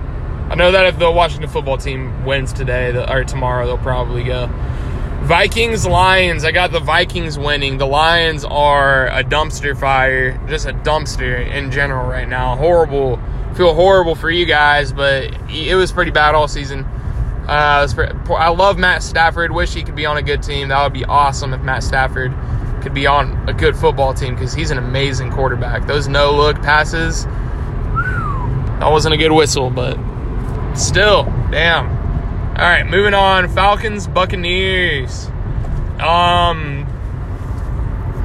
I 0.50 0.56
know 0.56 0.72
that 0.72 0.86
if 0.86 1.00
the 1.00 1.10
Washington 1.10 1.50
football 1.50 1.78
team 1.78 2.26
wins 2.26 2.54
today 2.54 2.96
or 3.10 3.24
tomorrow, 3.24 3.66
they'll 3.66 3.78
probably 3.78 4.24
go. 4.24 4.50
Vikings 5.22 5.86
Lions. 5.86 6.44
I 6.44 6.52
got 6.52 6.72
the 6.72 6.80
Vikings 6.80 7.38
winning. 7.38 7.78
The 7.78 7.88
Lions 7.88 8.44
are 8.44 9.08
a 9.08 9.24
dumpster 9.24 9.78
fire, 9.78 10.40
just 10.48 10.66
a 10.68 10.74
dumpster 10.74 11.50
in 11.50 11.72
general 11.72 12.08
right 12.08 12.28
now. 12.28 12.56
Horrible. 12.56 13.20
Feel 13.56 13.74
horrible 13.74 14.16
for 14.16 14.30
you 14.30 14.46
guys, 14.46 14.92
but 14.92 15.26
it 15.50 15.76
was 15.76 15.92
pretty 15.92 16.12
bad 16.12 16.36
all 16.36 16.48
season. 16.48 16.84
Uh, 17.48 17.88
I 18.30 18.50
love 18.50 18.78
Matt 18.78 19.04
Stafford. 19.04 19.52
Wish 19.52 19.74
he 19.74 19.84
could 19.84 19.96
be 19.96 20.06
on 20.06 20.18
a 20.18 20.22
good 20.22 20.42
team. 20.42 20.70
That 20.70 20.84
would 20.84 20.94
be 20.94 21.06
awesome 21.06 21.54
if 21.54 21.62
Matt 21.62 21.84
Stafford 21.84 22.34
could 22.82 22.94
be 22.94 23.08
on 23.08 23.48
a 23.48 23.54
good 23.54 23.76
football 23.76 24.14
team 24.14 24.36
because 24.36 24.54
he's 24.54 24.72
an 24.72 24.78
amazing 24.78 25.32
quarterback. 25.32 25.88
Those 25.88 26.08
no 26.08 26.36
look 26.36 26.62
passes, 26.62 27.26
that 28.84 28.92
wasn't 28.92 29.14
a 29.14 29.18
good 29.18 29.32
whistle, 29.32 29.70
but 29.70 29.98
still, 30.76 31.24
damn. 31.52 32.03
All 32.56 32.60
right, 32.60 32.86
moving 32.86 33.16
on. 33.16 33.50
Falcons, 33.50 34.06
Buccaneers. 34.06 35.26
Um, 36.00 36.86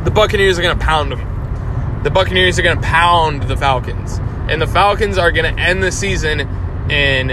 the 0.04 0.10
Buccaneers 0.10 0.58
are 0.58 0.62
going 0.62 0.78
to 0.78 0.84
pound 0.84 1.10
them. 1.10 2.02
The 2.02 2.10
Buccaneers 2.10 2.58
are 2.58 2.62
going 2.62 2.76
to 2.76 2.82
pound 2.82 3.44
the 3.44 3.56
Falcons, 3.56 4.18
and 4.50 4.60
the 4.60 4.66
Falcons 4.66 5.16
are 5.16 5.32
going 5.32 5.56
to 5.56 5.58
end 5.58 5.82
the 5.82 5.90
season 5.90 6.40
in 6.90 7.30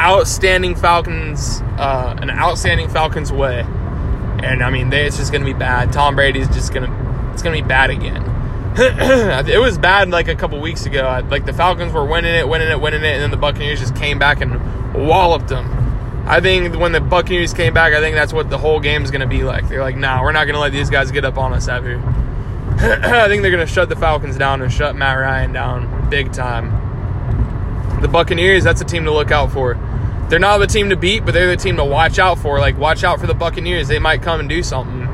outstanding 0.00 0.74
Falcons, 0.74 1.60
uh, 1.78 2.16
an 2.20 2.30
outstanding 2.30 2.88
Falcons 2.88 3.30
way. 3.30 3.60
And 3.60 4.64
I 4.64 4.70
mean, 4.70 4.90
they, 4.90 5.06
it's 5.06 5.18
just 5.18 5.30
going 5.30 5.44
to 5.44 5.52
be 5.52 5.56
bad. 5.56 5.92
Tom 5.92 6.16
Brady's 6.16 6.48
just 6.48 6.74
going 6.74 6.90
to, 6.90 7.30
it's 7.32 7.42
going 7.42 7.56
to 7.56 7.62
be 7.62 7.68
bad 7.68 7.90
again. 7.90 8.22
it 8.76 9.60
was 9.60 9.78
bad 9.78 10.10
like 10.10 10.26
a 10.26 10.34
couple 10.34 10.60
weeks 10.60 10.86
ago. 10.86 11.24
Like 11.30 11.46
the 11.46 11.52
Falcons 11.52 11.92
were 11.92 12.04
winning 12.04 12.34
it, 12.34 12.48
winning 12.48 12.68
it, 12.68 12.80
winning 12.80 13.04
it, 13.04 13.14
and 13.14 13.22
then 13.22 13.30
the 13.30 13.36
Buccaneers 13.36 13.78
just 13.78 13.94
came 13.94 14.18
back 14.18 14.40
and 14.40 15.06
walloped 15.08 15.46
them. 15.46 15.85
I 16.26 16.40
think 16.40 16.76
when 16.76 16.90
the 16.90 17.00
Buccaneers 17.00 17.54
came 17.54 17.72
back, 17.72 17.92
I 17.92 18.00
think 18.00 18.16
that's 18.16 18.32
what 18.32 18.50
the 18.50 18.58
whole 18.58 18.80
game 18.80 19.04
is 19.04 19.12
going 19.12 19.20
to 19.20 19.28
be 19.28 19.44
like. 19.44 19.68
They're 19.68 19.80
like, 19.80 19.96
nah, 19.96 20.22
we're 20.22 20.32
not 20.32 20.44
going 20.44 20.54
to 20.54 20.60
let 20.60 20.72
these 20.72 20.90
guys 20.90 21.12
get 21.12 21.24
up 21.24 21.38
on 21.38 21.52
us 21.52 21.68
out 21.68 21.84
here. 21.84 21.98
I 22.78 23.28
think 23.28 23.42
they're 23.42 23.52
going 23.52 23.64
to 23.64 23.72
shut 23.72 23.88
the 23.88 23.96
Falcons 23.96 24.36
down 24.36 24.60
and 24.60 24.72
shut 24.72 24.96
Matt 24.96 25.18
Ryan 25.18 25.52
down 25.52 26.10
big 26.10 26.32
time. 26.32 28.00
The 28.02 28.08
Buccaneers, 28.08 28.64
that's 28.64 28.80
a 28.80 28.84
team 28.84 29.04
to 29.04 29.12
look 29.12 29.30
out 29.30 29.52
for. 29.52 29.74
They're 30.28 30.40
not 30.40 30.58
the 30.58 30.66
team 30.66 30.90
to 30.90 30.96
beat, 30.96 31.24
but 31.24 31.32
they're 31.32 31.46
the 31.46 31.56
team 31.56 31.76
to 31.76 31.84
watch 31.84 32.18
out 32.18 32.38
for. 32.38 32.58
Like, 32.58 32.76
watch 32.76 33.04
out 33.04 33.20
for 33.20 33.28
the 33.28 33.34
Buccaneers. 33.34 33.86
They 33.86 34.00
might 34.00 34.20
come 34.20 34.40
and 34.40 34.48
do 34.48 34.64
something. 34.64 35.06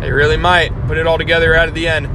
They 0.00 0.12
really 0.12 0.36
might. 0.36 0.70
Put 0.86 0.98
it 0.98 1.06
all 1.08 1.18
together 1.18 1.50
right 1.50 1.68
at 1.68 1.74
the 1.74 1.88
end. 1.88 2.08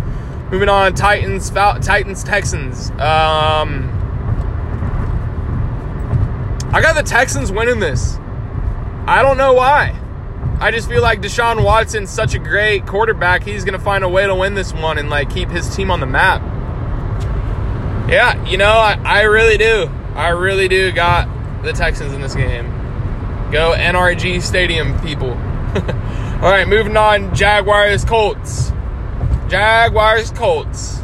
Moving 0.49 0.69
on, 0.69 0.93
Titans, 0.93 1.49
Fal- 1.49 1.81
Titans, 1.81 2.23
Texans. 2.23 2.89
Um, 2.91 3.91
I 6.71 6.79
got 6.81 6.95
the 6.95 7.03
Texans 7.03 7.51
winning 7.51 7.79
this. 7.79 8.17
I 9.07 9.21
don't 9.21 9.37
know 9.37 9.53
why. 9.53 9.99
I 10.59 10.71
just 10.71 10.87
feel 10.87 11.01
like 11.01 11.21
Deshaun 11.21 11.63
Watson's 11.63 12.09
such 12.09 12.33
a 12.33 12.39
great 12.39 12.87
quarterback. 12.87 13.43
He's 13.43 13.63
going 13.63 13.77
to 13.77 13.83
find 13.83 14.03
a 14.03 14.09
way 14.09 14.25
to 14.25 14.33
win 14.33 14.53
this 14.53 14.73
one 14.73 14.97
and 14.97 15.09
like 15.09 15.29
keep 15.29 15.49
his 15.49 15.73
team 15.75 15.91
on 15.91 15.99
the 15.99 16.05
map. 16.05 16.41
Yeah, 18.09 18.43
you 18.45 18.57
know, 18.57 18.71
I, 18.71 18.99
I 19.03 19.21
really 19.23 19.57
do. 19.57 19.89
I 20.15 20.29
really 20.29 20.67
do 20.67 20.91
got 20.91 21.27
the 21.63 21.73
Texans 21.73 22.13
in 22.13 22.21
this 22.21 22.35
game. 22.35 22.65
Go 23.51 23.73
NRG 23.75 24.41
Stadium, 24.41 24.99
people. 25.01 25.29
All 26.41 26.51
right, 26.51 26.67
moving 26.67 26.95
on. 26.95 27.35
Jaguars, 27.35 28.05
Colts. 28.05 28.71
Jaguars, 29.49 30.31
Colts. 30.31 30.99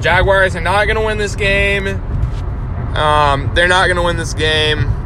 Jaguars 0.00 0.56
are 0.56 0.60
not 0.60 0.84
going 0.86 0.96
to 0.96 1.04
win 1.04 1.18
this 1.18 1.36
game. 1.36 1.86
Um, 2.96 3.50
they're 3.54 3.68
not 3.68 3.86
going 3.86 3.96
to 3.96 4.02
win 4.02 4.16
this 4.16 4.34
game. 4.34 5.01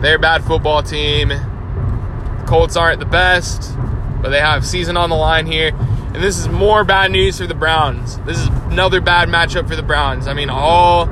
They're 0.00 0.16
a 0.16 0.18
bad 0.18 0.44
football 0.44 0.82
team. 0.82 1.28
The 1.28 2.44
Colts 2.46 2.76
aren't 2.76 3.00
the 3.00 3.06
best, 3.06 3.76
but 4.22 4.30
they 4.30 4.40
have 4.40 4.66
season 4.66 4.96
on 4.96 5.10
the 5.10 5.16
line 5.16 5.46
here. 5.46 5.72
And 6.12 6.22
this 6.22 6.38
is 6.38 6.48
more 6.48 6.84
bad 6.84 7.10
news 7.12 7.38
for 7.38 7.46
the 7.46 7.54
Browns. 7.54 8.18
This 8.20 8.38
is 8.38 8.46
another 8.70 9.00
bad 9.00 9.28
matchup 9.28 9.68
for 9.68 9.76
the 9.76 9.82
Browns. 9.82 10.26
I 10.26 10.32
mean, 10.32 10.48
all 10.50 11.08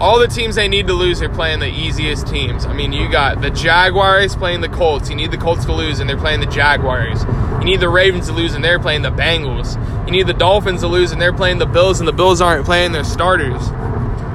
all 0.00 0.18
the 0.18 0.28
teams 0.28 0.54
they 0.54 0.66
need 0.66 0.86
to 0.86 0.94
lose 0.94 1.20
are 1.20 1.28
playing 1.28 1.58
the 1.58 1.68
easiest 1.68 2.26
teams. 2.26 2.64
I 2.64 2.72
mean, 2.72 2.92
you 2.92 3.10
got 3.10 3.42
the 3.42 3.50
Jaguars 3.50 4.34
playing 4.34 4.62
the 4.62 4.68
Colts. 4.68 5.10
You 5.10 5.16
need 5.16 5.30
the 5.30 5.36
Colts 5.36 5.66
to 5.66 5.74
lose, 5.74 6.00
and 6.00 6.08
they're 6.08 6.16
playing 6.16 6.40
the 6.40 6.46
Jaguars. 6.46 7.22
You 7.58 7.64
need 7.66 7.80
the 7.80 7.90
Ravens 7.90 8.28
to 8.28 8.32
lose, 8.32 8.54
and 8.54 8.64
they're 8.64 8.78
playing 8.78 9.02
the 9.02 9.10
Bengals. 9.10 9.76
You 10.06 10.12
need 10.12 10.26
the 10.26 10.32
Dolphins 10.32 10.80
to 10.80 10.86
lose, 10.86 11.12
and 11.12 11.20
they're 11.20 11.34
playing 11.34 11.58
the 11.58 11.66
Bills, 11.66 12.00
and 12.00 12.08
the 12.08 12.12
Bills 12.12 12.40
aren't 12.40 12.64
playing 12.64 12.92
their 12.92 13.04
starters. 13.04 13.60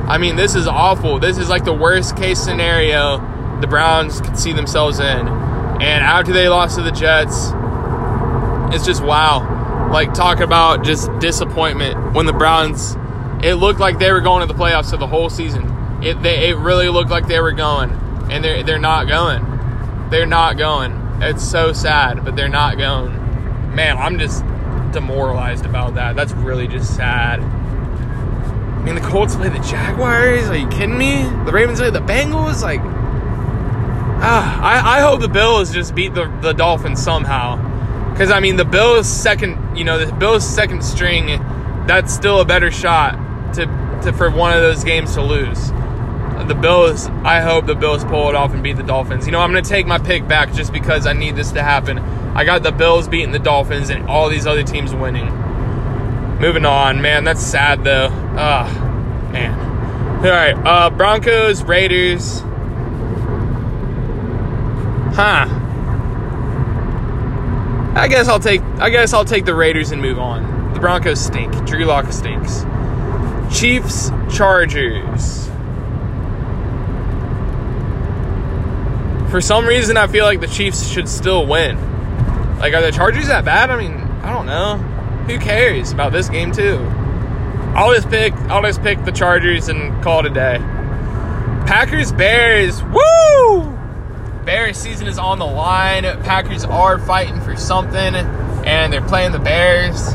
I 0.07 0.19
mean, 0.19 0.35
this 0.35 0.53
is 0.53 0.67
awful. 0.67 1.17
This 1.17 1.39
is 1.39 1.49
like 1.49 1.63
the 1.65 1.73
worst 1.73 2.15
case 2.15 2.39
scenario 2.39 3.17
the 3.61 3.67
Browns 3.67 4.21
could 4.21 4.37
see 4.37 4.53
themselves 4.53 4.99
in. 4.99 5.27
And 5.27 6.03
after 6.03 6.31
they 6.31 6.47
lost 6.47 6.77
to 6.77 6.83
the 6.83 6.91
Jets, 6.91 7.51
it's 8.75 8.85
just 8.85 9.03
wow. 9.03 9.89
Like, 9.91 10.13
talk 10.13 10.39
about 10.39 10.83
just 10.83 11.09
disappointment 11.19 12.13
when 12.13 12.25
the 12.25 12.33
Browns, 12.33 12.95
it 13.43 13.55
looked 13.55 13.79
like 13.79 13.99
they 13.99 14.11
were 14.11 14.21
going 14.21 14.45
to 14.45 14.51
the 14.51 14.59
playoffs 14.59 14.91
for 14.91 14.97
the 14.97 15.07
whole 15.07 15.29
season. 15.29 15.71
It, 16.03 16.21
they, 16.21 16.49
it 16.49 16.57
really 16.57 16.89
looked 16.89 17.09
like 17.09 17.27
they 17.27 17.39
were 17.39 17.51
going, 17.51 17.91
and 18.29 18.43
they're, 18.43 18.63
they're 18.63 18.79
not 18.79 19.07
going. 19.07 20.09
They're 20.09 20.25
not 20.25 20.57
going. 20.57 21.01
It's 21.21 21.43
so 21.43 21.71
sad, 21.73 22.25
but 22.25 22.35
they're 22.35 22.49
not 22.49 22.77
going. 22.77 23.13
Man, 23.73 23.97
I'm 23.97 24.19
just 24.19 24.43
demoralized 24.91 25.65
about 25.65 25.95
that. 25.95 26.15
That's 26.15 26.33
really 26.33 26.67
just 26.67 26.95
sad. 26.95 27.39
I 27.41 28.81
mean, 28.83 28.95
the 28.95 29.01
Colts 29.01 29.35
play 29.35 29.49
the 29.49 29.59
Jaguars. 29.59 30.47
Are 30.49 30.57
you 30.57 30.67
kidding 30.67 30.97
me? 30.97 31.23
The 31.45 31.51
Ravens 31.51 31.79
play 31.79 31.89
the 31.89 31.99
Bengals. 31.99 32.61
Like, 32.61 32.81
ah, 34.21 34.61
I, 34.61 34.97
I 34.97 35.01
hope 35.01 35.21
the 35.21 35.27
Bills 35.27 35.73
just 35.73 35.95
beat 35.95 36.13
the, 36.13 36.25
the 36.41 36.53
Dolphins 36.53 37.01
somehow. 37.01 37.57
Because, 38.11 38.31
I 38.31 38.39
mean, 38.39 38.55
the 38.55 38.65
Bills' 38.65 39.07
second, 39.07 39.77
you 39.77 39.83
know, 39.83 40.03
the 40.03 40.11
Bills' 40.13 40.47
second 40.47 40.83
string, 40.83 41.27
that's 41.85 42.13
still 42.13 42.39
a 42.39 42.45
better 42.45 42.71
shot 42.71 43.13
to, 43.55 43.65
to 44.03 44.13
for 44.13 44.29
one 44.29 44.53
of 44.53 44.61
those 44.61 44.83
games 44.83 45.13
to 45.15 45.21
lose. 45.21 45.69
The 46.47 46.55
Bills, 46.55 47.07
I 47.23 47.41
hope 47.41 47.65
the 47.65 47.75
Bills 47.75 48.03
pull 48.05 48.29
it 48.29 48.35
off 48.35 48.53
and 48.53 48.61
beat 48.61 48.77
the 48.77 48.83
Dolphins. 48.83 49.25
You 49.25 49.31
know, 49.31 49.39
I'm 49.39 49.51
going 49.51 49.63
to 49.63 49.69
take 49.69 49.87
my 49.87 49.97
pick 49.97 50.27
back 50.27 50.53
just 50.53 50.71
because 50.71 51.07
I 51.07 51.13
need 51.13 51.35
this 51.35 51.51
to 51.53 51.63
happen. 51.63 51.99
I 51.99 52.43
got 52.43 52.63
the 52.63 52.71
Bills 52.71 53.07
beating 53.07 53.31
the 53.31 53.39
Dolphins 53.39 53.89
and 53.89 54.07
all 54.07 54.29
these 54.29 54.45
other 54.45 54.63
teams 54.63 54.93
winning. 54.93 55.27
Moving 56.39 56.65
on, 56.65 57.01
man, 57.01 57.23
that's 57.23 57.41
sad 57.41 57.83
though. 57.83 58.09
Ah, 58.11 58.69
man. 59.31 59.57
All 60.17 60.31
right, 60.31 60.53
uh, 60.53 60.89
Broncos, 60.89 61.63
Raiders. 61.63 62.43
Huh. 65.15 65.47
I 67.95 68.09
guess 68.09 68.27
I'll 68.27 68.39
take. 68.39 68.61
I 68.79 68.89
guess 68.89 69.13
I'll 69.13 69.23
take 69.23 69.45
the 69.45 69.55
Raiders 69.55 69.91
and 69.91 70.01
move 70.01 70.19
on. 70.19 70.73
The 70.73 70.81
Broncos 70.81 71.21
stink. 71.21 71.53
Drew 71.65 71.85
Lock 71.85 72.11
stinks. 72.11 72.65
Chiefs, 73.49 74.11
Chargers. 74.29 75.45
For 79.31 79.39
some 79.39 79.65
reason, 79.65 79.95
I 79.95 80.07
feel 80.07 80.25
like 80.25 80.41
the 80.41 80.47
Chiefs 80.47 80.85
should 80.89 81.07
still 81.07 81.47
win. 81.47 81.77
Like, 82.59 82.73
are 82.73 82.81
the 82.81 82.91
Chargers 82.91 83.27
that 83.27 83.45
bad? 83.45 83.69
I 83.69 83.77
mean, 83.77 83.93
I 84.21 84.33
don't 84.33 84.45
know. 84.45 84.75
Who 85.27 85.39
cares 85.39 85.93
about 85.93 86.11
this 86.11 86.27
game 86.27 86.51
too? 86.51 86.77
I'll 87.73 87.93
just 87.93 88.09
pick. 88.09 88.33
I'll 88.49 88.61
just 88.61 88.81
pick 88.81 89.03
the 89.05 89.13
Chargers 89.13 89.69
and 89.69 90.03
call 90.03 90.19
it 90.19 90.25
a 90.25 90.29
day. 90.29 90.57
Packers, 91.65 92.11
Bears. 92.11 92.83
Woo! 92.83 93.74
Bears 94.45 94.77
season 94.77 95.07
is 95.07 95.17
on 95.17 95.39
the 95.39 95.45
line. 95.45 96.03
Packers 96.21 96.63
are 96.65 96.99
fighting 96.99 97.41
for 97.41 97.55
something, 97.55 97.97
and 97.97 98.93
they're 98.93 99.01
playing 99.01 99.31
the 99.31 99.39
Bears. 99.39 100.13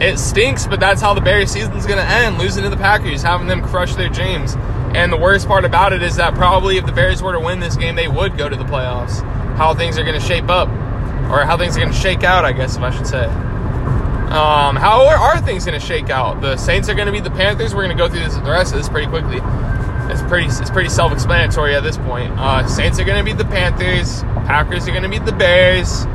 It 0.00 0.18
stinks, 0.18 0.66
but 0.66 0.80
that's 0.80 1.00
how 1.00 1.12
the 1.14 1.20
Bears 1.20 1.50
season's 1.50 1.86
going 1.86 1.98
to 1.98 2.04
end, 2.04 2.38
losing 2.38 2.62
to 2.62 2.70
the 2.70 2.76
Packers, 2.76 3.22
having 3.22 3.48
them 3.48 3.62
crush 3.62 3.94
their 3.96 4.08
dreams. 4.08 4.54
And 4.94 5.12
the 5.12 5.16
worst 5.16 5.48
part 5.48 5.64
about 5.64 5.92
it 5.92 6.02
is 6.02 6.16
that 6.16 6.34
probably 6.34 6.76
if 6.76 6.86
the 6.86 6.92
Bears 6.92 7.22
were 7.22 7.32
to 7.32 7.40
win 7.40 7.60
this 7.60 7.76
game, 7.76 7.96
they 7.96 8.08
would 8.08 8.38
go 8.38 8.48
to 8.48 8.56
the 8.56 8.64
playoffs. 8.64 9.22
How 9.56 9.74
things 9.74 9.98
are 9.98 10.04
going 10.04 10.20
to 10.20 10.26
shape 10.26 10.48
up, 10.48 10.68
or 11.30 11.44
how 11.44 11.56
things 11.56 11.76
are 11.76 11.80
going 11.80 11.92
to 11.92 11.98
shake 11.98 12.24
out, 12.24 12.44
I 12.44 12.52
guess, 12.52 12.76
if 12.76 12.82
I 12.82 12.90
should 12.90 13.06
say. 13.06 13.24
Um, 13.24 14.76
how 14.76 15.06
are, 15.06 15.40
things 15.42 15.66
going 15.66 15.78
to 15.78 15.86
shake 15.86 16.08
out? 16.10 16.40
The 16.40 16.56
Saints 16.56 16.88
are 16.88 16.94
going 16.94 17.06
to 17.06 17.12
beat 17.12 17.24
the 17.24 17.30
Panthers. 17.30 17.74
We're 17.74 17.84
going 17.84 17.96
to 17.96 18.02
go 18.02 18.08
through 18.08 18.20
this, 18.20 18.34
the 18.34 18.42
rest 18.42 18.72
of 18.72 18.78
this 18.78 18.88
pretty 18.88 19.08
quickly. 19.08 19.40
It's 20.10 20.22
pretty 20.22 20.46
it's 20.46 20.70
pretty 20.70 20.88
self-explanatory 20.88 21.74
at 21.74 21.82
this 21.82 21.96
point. 21.96 22.32
Uh, 22.38 22.66
Saints 22.66 22.98
are 22.98 23.04
going 23.04 23.18
to 23.18 23.24
beat 23.24 23.38
the 23.38 23.48
Panthers. 23.48 24.22
Packers 24.46 24.86
are 24.88 24.90
going 24.90 25.04
to 25.04 25.08
beat 25.08 25.24
the 25.24 25.32
Bears. 25.32 26.06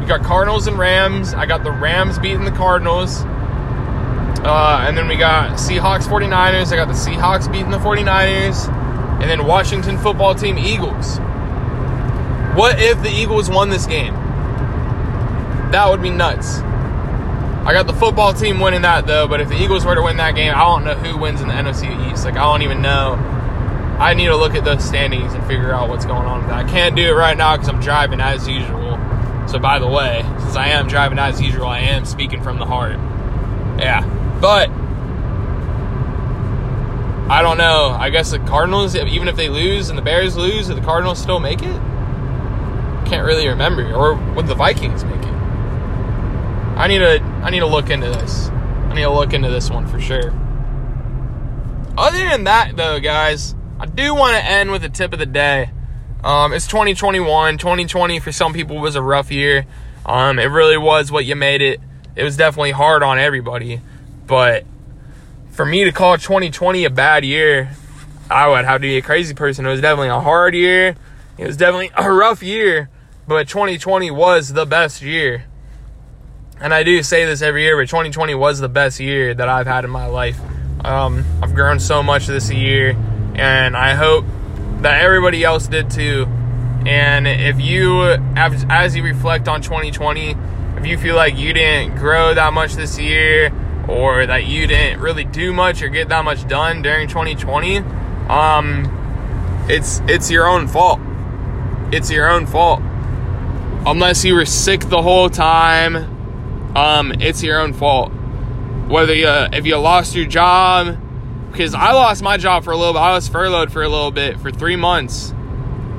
We 0.00 0.06
got 0.06 0.22
Cardinals 0.22 0.66
and 0.66 0.78
Rams. 0.78 1.34
I 1.34 1.46
got 1.46 1.64
the 1.64 1.72
Rams 1.72 2.18
beating 2.18 2.44
the 2.44 2.50
Cardinals. 2.50 3.22
Uh, 4.44 4.84
and 4.86 4.96
then 4.96 5.08
we 5.08 5.16
got 5.16 5.58
Seahawks 5.58 6.04
49ers. 6.04 6.72
I 6.72 6.76
got 6.76 6.88
the 6.88 6.94
Seahawks 6.94 7.50
beating 7.50 7.70
the 7.70 7.78
49ers. 7.78 8.68
And 9.20 9.30
then 9.30 9.46
Washington 9.46 9.98
football 9.98 10.34
team 10.34 10.58
Eagles. 10.58 11.18
What 12.56 12.80
if 12.80 13.02
the 13.02 13.10
Eagles 13.10 13.50
won 13.50 13.70
this 13.70 13.86
game? 13.86 14.14
That 15.72 15.88
would 15.90 16.02
be 16.02 16.10
nuts. 16.10 16.58
I 17.66 17.72
got 17.72 17.88
the 17.88 17.92
football 17.92 18.32
team 18.32 18.60
winning 18.60 18.82
that 18.82 19.06
though, 19.06 19.26
but 19.26 19.40
if 19.40 19.48
the 19.48 19.60
Eagles 19.60 19.84
were 19.84 19.96
to 19.96 20.02
win 20.02 20.18
that 20.18 20.36
game, 20.36 20.54
I 20.54 20.60
don't 20.60 20.84
know 20.84 20.94
who 20.94 21.18
wins 21.18 21.40
in 21.40 21.48
the 21.48 21.54
NFC 21.54 22.12
East. 22.12 22.24
Like 22.24 22.34
I 22.34 22.44
don't 22.44 22.62
even 22.62 22.80
know. 22.80 23.16
I 23.98 24.14
need 24.14 24.26
to 24.26 24.36
look 24.36 24.54
at 24.54 24.64
those 24.64 24.84
standings 24.84 25.32
and 25.32 25.44
figure 25.46 25.72
out 25.72 25.88
what's 25.88 26.04
going 26.04 26.26
on 26.26 26.40
with 26.40 26.48
that. 26.48 26.66
I 26.66 26.68
can't 26.68 26.94
do 26.94 27.02
it 27.02 27.14
right 27.14 27.36
now 27.36 27.56
because 27.56 27.68
I'm 27.68 27.80
driving 27.80 28.20
as 28.20 28.46
usual. 28.46 28.98
So 29.48 29.58
by 29.58 29.78
the 29.78 29.88
way, 29.88 30.22
since 30.40 30.56
I 30.56 30.68
am 30.68 30.86
driving 30.86 31.18
as 31.18 31.40
usual, 31.40 31.66
I 31.66 31.80
am 31.80 32.04
speaking 32.04 32.42
from 32.42 32.58
the 32.58 32.66
heart. 32.66 32.98
Yeah, 33.78 34.04
but 34.40 34.70
I 37.28 37.42
don't 37.42 37.58
know. 37.58 37.96
I 37.98 38.10
guess 38.10 38.30
the 38.30 38.38
Cardinals, 38.38 38.94
even 38.94 39.26
if 39.26 39.34
they 39.34 39.48
lose 39.48 39.88
and 39.88 39.98
the 39.98 40.02
Bears 40.02 40.36
lose, 40.36 40.68
do 40.68 40.74
the 40.74 40.80
Cardinals 40.80 41.20
still 41.20 41.40
make 41.40 41.60
it? 41.60 41.80
Can't 43.06 43.26
really 43.26 43.48
remember. 43.48 43.92
Or 43.92 44.14
would 44.34 44.46
the 44.46 44.54
Vikings 44.54 45.04
make 45.04 45.22
it? 45.22 45.34
I 46.76 46.86
need 46.86 46.98
to 46.98 47.20
I 47.42 47.50
need 47.50 47.60
to 47.60 47.66
look 47.66 47.90
into 47.90 48.06
this. 48.06 48.48
I 48.48 48.94
need 48.94 49.02
to 49.02 49.10
look 49.10 49.32
into 49.32 49.50
this 49.50 49.70
one 49.70 49.88
for 49.88 50.00
sure. 50.00 50.32
Other 51.98 52.18
than 52.18 52.44
that 52.44 52.76
though, 52.76 53.00
guys, 53.00 53.55
I 53.78 53.84
do 53.86 54.14
want 54.14 54.34
to 54.36 54.42
end 54.42 54.70
with 54.70 54.84
a 54.84 54.88
tip 54.88 55.12
of 55.12 55.18
the 55.18 55.26
day. 55.26 55.70
Um, 56.24 56.52
it's 56.54 56.66
2021. 56.66 57.58
2020 57.58 58.20
for 58.20 58.32
some 58.32 58.54
people 58.54 58.78
was 58.78 58.96
a 58.96 59.02
rough 59.02 59.30
year. 59.30 59.66
Um, 60.06 60.38
it 60.38 60.46
really 60.46 60.78
was 60.78 61.12
what 61.12 61.26
you 61.26 61.36
made 61.36 61.60
it. 61.60 61.80
It 62.14 62.24
was 62.24 62.36
definitely 62.38 62.70
hard 62.70 63.02
on 63.02 63.18
everybody. 63.18 63.80
But 64.26 64.64
for 65.50 65.66
me 65.66 65.84
to 65.84 65.92
call 65.92 66.16
2020 66.16 66.84
a 66.84 66.90
bad 66.90 67.24
year, 67.24 67.70
I 68.30 68.48
would 68.48 68.64
have 68.64 68.80
to 68.80 68.86
be 68.86 68.96
a 68.96 69.02
crazy 69.02 69.34
person. 69.34 69.66
It 69.66 69.70
was 69.70 69.82
definitely 69.82 70.08
a 70.08 70.20
hard 70.20 70.54
year. 70.54 70.96
It 71.36 71.46
was 71.46 71.58
definitely 71.58 71.90
a 71.94 72.10
rough 72.10 72.42
year. 72.42 72.88
But 73.28 73.48
2020 73.48 74.10
was 74.10 74.54
the 74.54 74.64
best 74.64 75.02
year. 75.02 75.44
and 76.60 76.72
I 76.72 76.82
do 76.82 77.02
say 77.02 77.26
this 77.26 77.42
every 77.42 77.62
year, 77.64 77.76
but 77.76 77.88
2020 77.88 78.34
was 78.34 78.58
the 78.60 78.68
best 78.68 79.00
year 79.00 79.34
that 79.34 79.48
I've 79.48 79.66
had 79.66 79.84
in 79.84 79.90
my 79.90 80.06
life. 80.06 80.38
Um, 80.82 81.24
I've 81.42 81.54
grown 81.54 81.78
so 81.78 82.02
much 82.02 82.26
this 82.26 82.50
year, 82.50 82.96
and 83.36 83.76
I 83.76 83.94
hope 83.94 84.24
that 84.82 85.02
everybody 85.02 85.44
else 85.44 85.66
did 85.68 85.90
too. 85.90 86.26
And 86.86 87.26
if 87.26 87.60
you, 87.60 88.02
as 88.36 88.94
you 88.94 89.02
reflect 89.02 89.48
on 89.48 89.60
2020, 89.62 90.36
if 90.76 90.86
you 90.86 90.98
feel 90.98 91.16
like 91.16 91.36
you 91.36 91.52
didn't 91.52 91.96
grow 91.96 92.34
that 92.34 92.52
much 92.52 92.74
this 92.74 92.98
year, 92.98 93.52
or 93.88 94.26
that 94.26 94.46
you 94.46 94.66
didn't 94.66 95.00
really 95.00 95.24
do 95.24 95.52
much 95.52 95.82
or 95.82 95.88
get 95.88 96.08
that 96.08 96.24
much 96.24 96.46
done 96.48 96.82
during 96.82 97.08
2020, 97.08 97.78
um, 98.28 99.66
it's 99.68 100.00
it's 100.08 100.30
your 100.30 100.46
own 100.46 100.68
fault. 100.68 101.00
It's 101.92 102.10
your 102.10 102.30
own 102.30 102.46
fault. 102.46 102.80
Unless 103.86 104.24
you 104.24 104.34
were 104.34 104.46
sick 104.46 104.80
the 104.80 105.02
whole 105.02 105.30
time, 105.30 106.76
um, 106.76 107.12
it's 107.20 107.42
your 107.42 107.60
own 107.60 107.72
fault. 107.72 108.12
Whether 108.88 109.14
you, 109.14 109.28
if 109.28 109.66
you 109.66 109.76
lost 109.76 110.14
your 110.14 110.26
job, 110.26 110.98
because 111.56 111.74
I 111.74 111.92
lost 111.92 112.22
my 112.22 112.36
job 112.36 112.64
for 112.64 112.72
a 112.72 112.76
little 112.76 112.92
bit, 112.92 113.00
I 113.00 113.14
was 113.14 113.28
furloughed 113.28 113.72
for 113.72 113.82
a 113.82 113.88
little 113.88 114.10
bit 114.10 114.38
for 114.38 114.50
three 114.50 114.76
months. 114.76 115.32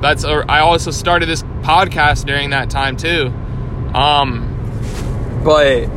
That's 0.01 0.23
a, 0.23 0.45
I 0.47 0.59
also 0.59 0.91
started 0.91 1.27
this 1.27 1.41
podcast 1.41 2.25
during 2.25 2.51
that 2.51 2.69
time 2.69 2.95
too. 2.95 3.33
Um, 3.95 5.41
but 5.43 5.89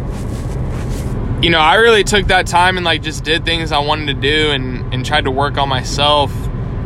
you 1.43 1.51
know, 1.51 1.59
I 1.59 1.75
really 1.75 2.05
took 2.05 2.29
that 2.29 2.47
time 2.47 2.79
and 2.79 2.87
like 2.87 3.03
just 3.03 3.23
did 3.23 3.45
things 3.45 3.71
I 3.71 3.81
wanted 3.81 4.07
to 4.07 4.15
do 4.15 4.51
and 4.51 4.95
and 4.95 5.05
tried 5.05 5.25
to 5.25 5.31
work 5.31 5.59
on 5.59 5.69
myself 5.69 6.33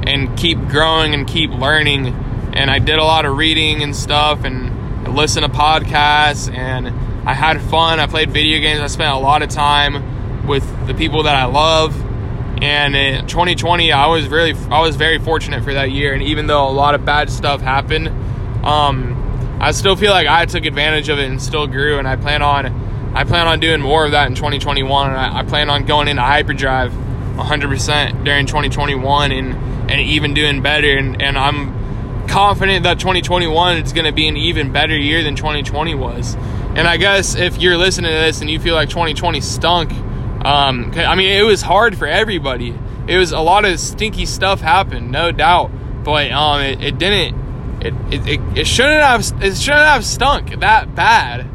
and 0.04 0.36
keep 0.36 0.58
growing 0.68 1.14
and 1.14 1.28
keep 1.28 1.50
learning. 1.50 2.08
And 2.54 2.72
I 2.72 2.80
did 2.80 2.98
a 2.98 3.04
lot 3.04 3.24
of 3.24 3.36
reading 3.36 3.84
and 3.84 3.94
stuff 3.94 4.42
and 4.42 5.14
listen 5.14 5.44
to 5.44 5.48
podcasts 5.48 6.52
and 6.52 6.88
I 7.28 7.34
had 7.34 7.60
fun. 7.60 8.00
I 8.00 8.08
played 8.08 8.30
video 8.30 8.58
games. 8.58 8.80
I 8.80 8.88
spent 8.88 9.14
a 9.14 9.18
lot 9.18 9.42
of 9.42 9.48
time 9.48 10.46
with 10.48 10.64
the 10.88 10.94
people 10.94 11.22
that 11.22 11.36
I 11.36 11.44
love. 11.44 12.03
And 12.62 12.94
in 12.94 13.26
2020, 13.26 13.92
I 13.92 14.06
was 14.06 14.28
really, 14.28 14.54
I 14.70 14.80
was 14.80 14.96
very 14.96 15.18
fortunate 15.18 15.64
for 15.64 15.74
that 15.74 15.90
year. 15.90 16.14
And 16.14 16.22
even 16.22 16.46
though 16.46 16.68
a 16.68 16.70
lot 16.70 16.94
of 16.94 17.04
bad 17.04 17.30
stuff 17.30 17.60
happened, 17.60 18.08
um, 18.64 19.58
I 19.60 19.72
still 19.72 19.96
feel 19.96 20.10
like 20.10 20.26
I 20.26 20.46
took 20.46 20.64
advantage 20.64 21.08
of 21.08 21.18
it 21.18 21.28
and 21.28 21.40
still 21.40 21.66
grew. 21.66 21.98
And 21.98 22.06
I 22.06 22.16
plan 22.16 22.42
on, 22.42 22.66
I 23.14 23.24
plan 23.24 23.46
on 23.46 23.60
doing 23.60 23.80
more 23.80 24.04
of 24.04 24.12
that 24.12 24.28
in 24.28 24.34
2021. 24.34 25.10
And 25.10 25.18
I, 25.18 25.40
I 25.40 25.42
plan 25.44 25.70
on 25.70 25.84
going 25.84 26.08
into 26.08 26.22
hyperdrive 26.22 26.92
100% 26.92 28.24
during 28.24 28.46
2021 28.46 29.32
and 29.32 29.74
and 29.90 30.00
even 30.00 30.34
doing 30.34 30.62
better. 30.62 30.96
And, 30.96 31.20
and 31.20 31.38
I'm 31.38 32.26
confident 32.26 32.84
that 32.84 32.98
2021 32.98 33.78
is 33.78 33.92
going 33.92 34.06
to 34.06 34.12
be 34.12 34.28
an 34.28 34.36
even 34.36 34.72
better 34.72 34.96
year 34.96 35.22
than 35.22 35.36
2020 35.36 35.94
was. 35.94 36.34
And 36.74 36.88
I 36.88 36.96
guess 36.96 37.34
if 37.34 37.58
you're 37.58 37.76
listening 37.76 38.10
to 38.10 38.16
this 38.16 38.40
and 38.40 38.50
you 38.50 38.58
feel 38.58 38.74
like 38.74 38.88
2020 38.88 39.40
stunk, 39.40 39.90
um, 40.44 40.92
I 40.94 41.14
mean, 41.14 41.30
it 41.30 41.42
was 41.42 41.62
hard 41.62 41.96
for 41.96 42.06
everybody. 42.06 42.74
It 43.08 43.16
was 43.16 43.32
a 43.32 43.40
lot 43.40 43.64
of 43.64 43.80
stinky 43.80 44.26
stuff 44.26 44.60
happened, 44.60 45.10
no 45.10 45.32
doubt. 45.32 45.70
But 46.04 46.30
um, 46.32 46.60
it, 46.60 46.82
it 46.82 46.98
didn't. 46.98 47.42
It, 47.80 47.94
it, 48.12 48.58
it 48.58 48.66
shouldn't 48.66 49.02
have. 49.02 49.20
It 49.42 49.56
shouldn't 49.56 49.84
have 49.84 50.04
stunk 50.04 50.60
that 50.60 50.94
bad. 50.94 51.46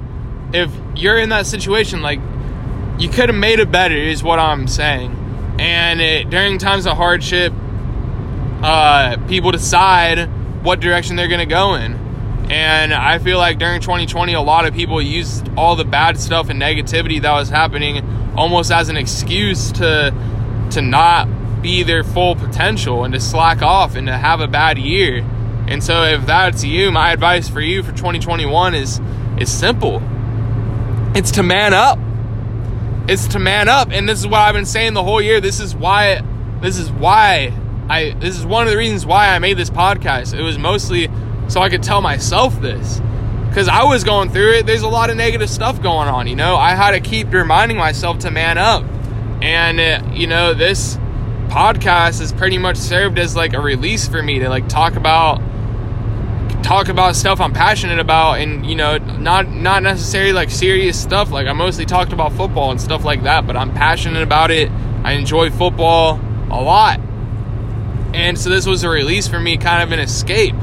If 0.54 0.72
you're 0.96 1.20
in 1.20 1.30
that 1.30 1.46
situation, 1.46 2.02
like 2.02 2.20
you 2.98 3.10
could 3.10 3.30
have 3.30 3.38
made 3.38 3.60
it 3.60 3.72
better, 3.72 3.96
is 3.96 4.24
what 4.24 4.40
I'm 4.40 4.68
saying. 4.68 5.16
And 5.60 6.02
it, 6.02 6.30
during 6.30 6.58
times 6.58 6.88
of 6.88 6.98
hardship, 6.98 7.54
uh, 8.64 9.18
people 9.28 9.52
decide 9.52 10.26
what 10.64 10.80
direction 10.80 11.16
they're 11.16 11.28
gonna 11.28 11.46
go 11.46 11.76
in. 11.76 11.94
And 12.50 12.92
I 12.92 13.20
feel 13.20 13.38
like 13.38 13.60
during 13.60 13.80
2020, 13.80 14.34
a 14.34 14.42
lot 14.42 14.66
of 14.66 14.74
people 14.74 15.00
used 15.00 15.48
all 15.56 15.76
the 15.76 15.86
bad 15.86 16.20
stuff 16.20 16.50
and 16.50 16.60
negativity 16.60 17.22
that 17.22 17.32
was 17.32 17.50
happening 17.50 17.98
almost 18.40 18.72
as 18.72 18.88
an 18.88 18.96
excuse 18.96 19.72
to 19.74 20.14
to 20.72 20.82
not 20.82 21.28
be 21.62 21.84
their 21.84 22.04
full 22.04 22.36
potential 22.36 23.04
and 23.04 23.14
to 23.14 23.20
slack 23.20 23.62
off 23.62 23.96
and 23.96 24.08
to 24.08 24.18
have 24.18 24.40
a 24.40 24.48
bad 24.48 24.78
year. 24.78 25.18
And 25.68 25.84
so 25.84 26.04
if 26.04 26.26
that's 26.26 26.64
you, 26.64 26.90
my 26.92 27.12
advice 27.12 27.50
for 27.50 27.60
you 27.60 27.84
for 27.84 27.92
2021 27.92 28.76
is 28.76 29.02
is 29.38 29.52
simple. 29.52 30.02
It's 31.16 31.32
to 31.32 31.44
man 31.44 31.74
up. 31.74 32.00
It's 33.10 33.28
to 33.30 33.40
man 33.40 33.68
up. 33.68 33.90
And 33.92 34.08
this 34.08 34.20
is 34.20 34.28
what 34.28 34.40
I've 34.40 34.56
been 34.56 34.66
saying 34.66 34.94
the 34.94 35.04
whole 35.04 35.22
year. 35.22 35.42
This 35.42 35.60
is 35.60 35.76
why 35.76 36.22
this 36.62 36.78
is 36.78 36.90
why 36.92 37.52
I 37.90 38.12
this 38.20 38.38
is 38.38 38.46
one 38.46 38.68
of 38.68 38.72
the 38.72 38.78
reasons 38.78 39.06
why 39.06 39.36
I 39.36 39.40
made 39.40 39.58
this 39.58 39.70
podcast. 39.70 40.38
It 40.38 40.44
was 40.44 40.58
mostly 40.58 41.10
so 41.50 41.62
I 41.62 41.70
could 41.70 41.84
tell 41.84 42.02
myself 42.02 42.60
this. 42.62 43.02
Because 43.50 43.68
I 43.68 43.84
was 43.84 44.04
going 44.04 44.30
through 44.30 44.60
it, 44.60 44.66
there's 44.66 44.84
a 44.84 44.88
lot 44.88 45.10
of 45.10 45.18
negative 45.18 45.50
stuff 45.50 45.82
going 45.82 46.08
on, 46.08 46.28
you 46.28 46.36
know? 46.36 46.56
I 46.56 46.76
had 46.76 46.92
to 46.92 47.00
keep 47.00 47.34
reminding 47.34 47.78
myself 47.78 48.20
to 48.20 48.32
man 48.32 48.58
up. 48.58 48.84
And, 49.42 49.80
uh, 49.80 50.12
you 50.14 50.28
know, 50.28 50.54
this 50.54 50.98
podcast 51.50 52.20
has 52.20 52.32
pretty 52.32 52.60
much 52.60 52.78
served 52.78 53.18
as 53.18 53.36
like 53.36 53.54
a 53.54 53.60
release 53.60 54.08
for 54.08 54.22
me 54.22 54.40
to 54.40 54.50
like 54.50 54.70
talk 54.70 54.96
about 54.96 55.42
talk 56.62 56.90
about 56.90 57.16
stuff 57.16 57.42
I'm 57.42 57.54
passionate 57.54 58.00
about 58.00 58.34
and 58.34 58.64
you 58.66 58.76
know 58.76 58.98
not 58.98 59.48
not 59.50 59.82
necessarily 59.82 60.34
like 60.34 60.52
serious 60.52 61.02
stuff 61.02 61.32
like 61.32 61.48
I 61.48 61.54
mostly 61.54 61.86
talked 61.86 62.14
about 62.14 62.34
football 62.34 62.70
and 62.70 62.80
stuff 62.80 63.04
like 63.04 63.24
that 63.24 63.48
but 63.48 63.58
I'm 63.58 63.74
passionate 63.74 64.22
about 64.22 64.52
it 64.52 64.70
I 65.04 65.14
enjoy 65.14 65.50
football 65.50 66.20
a 66.52 66.62
lot 66.62 67.00
and 68.14 68.38
so 68.38 68.52
this 68.52 68.68
was 68.68 68.84
a 68.84 68.90
release 68.90 69.28
for 69.28 69.40
me 69.40 69.58
kind 69.58 69.82
of 69.82 69.92
an 69.92 70.00
escape 70.00 70.56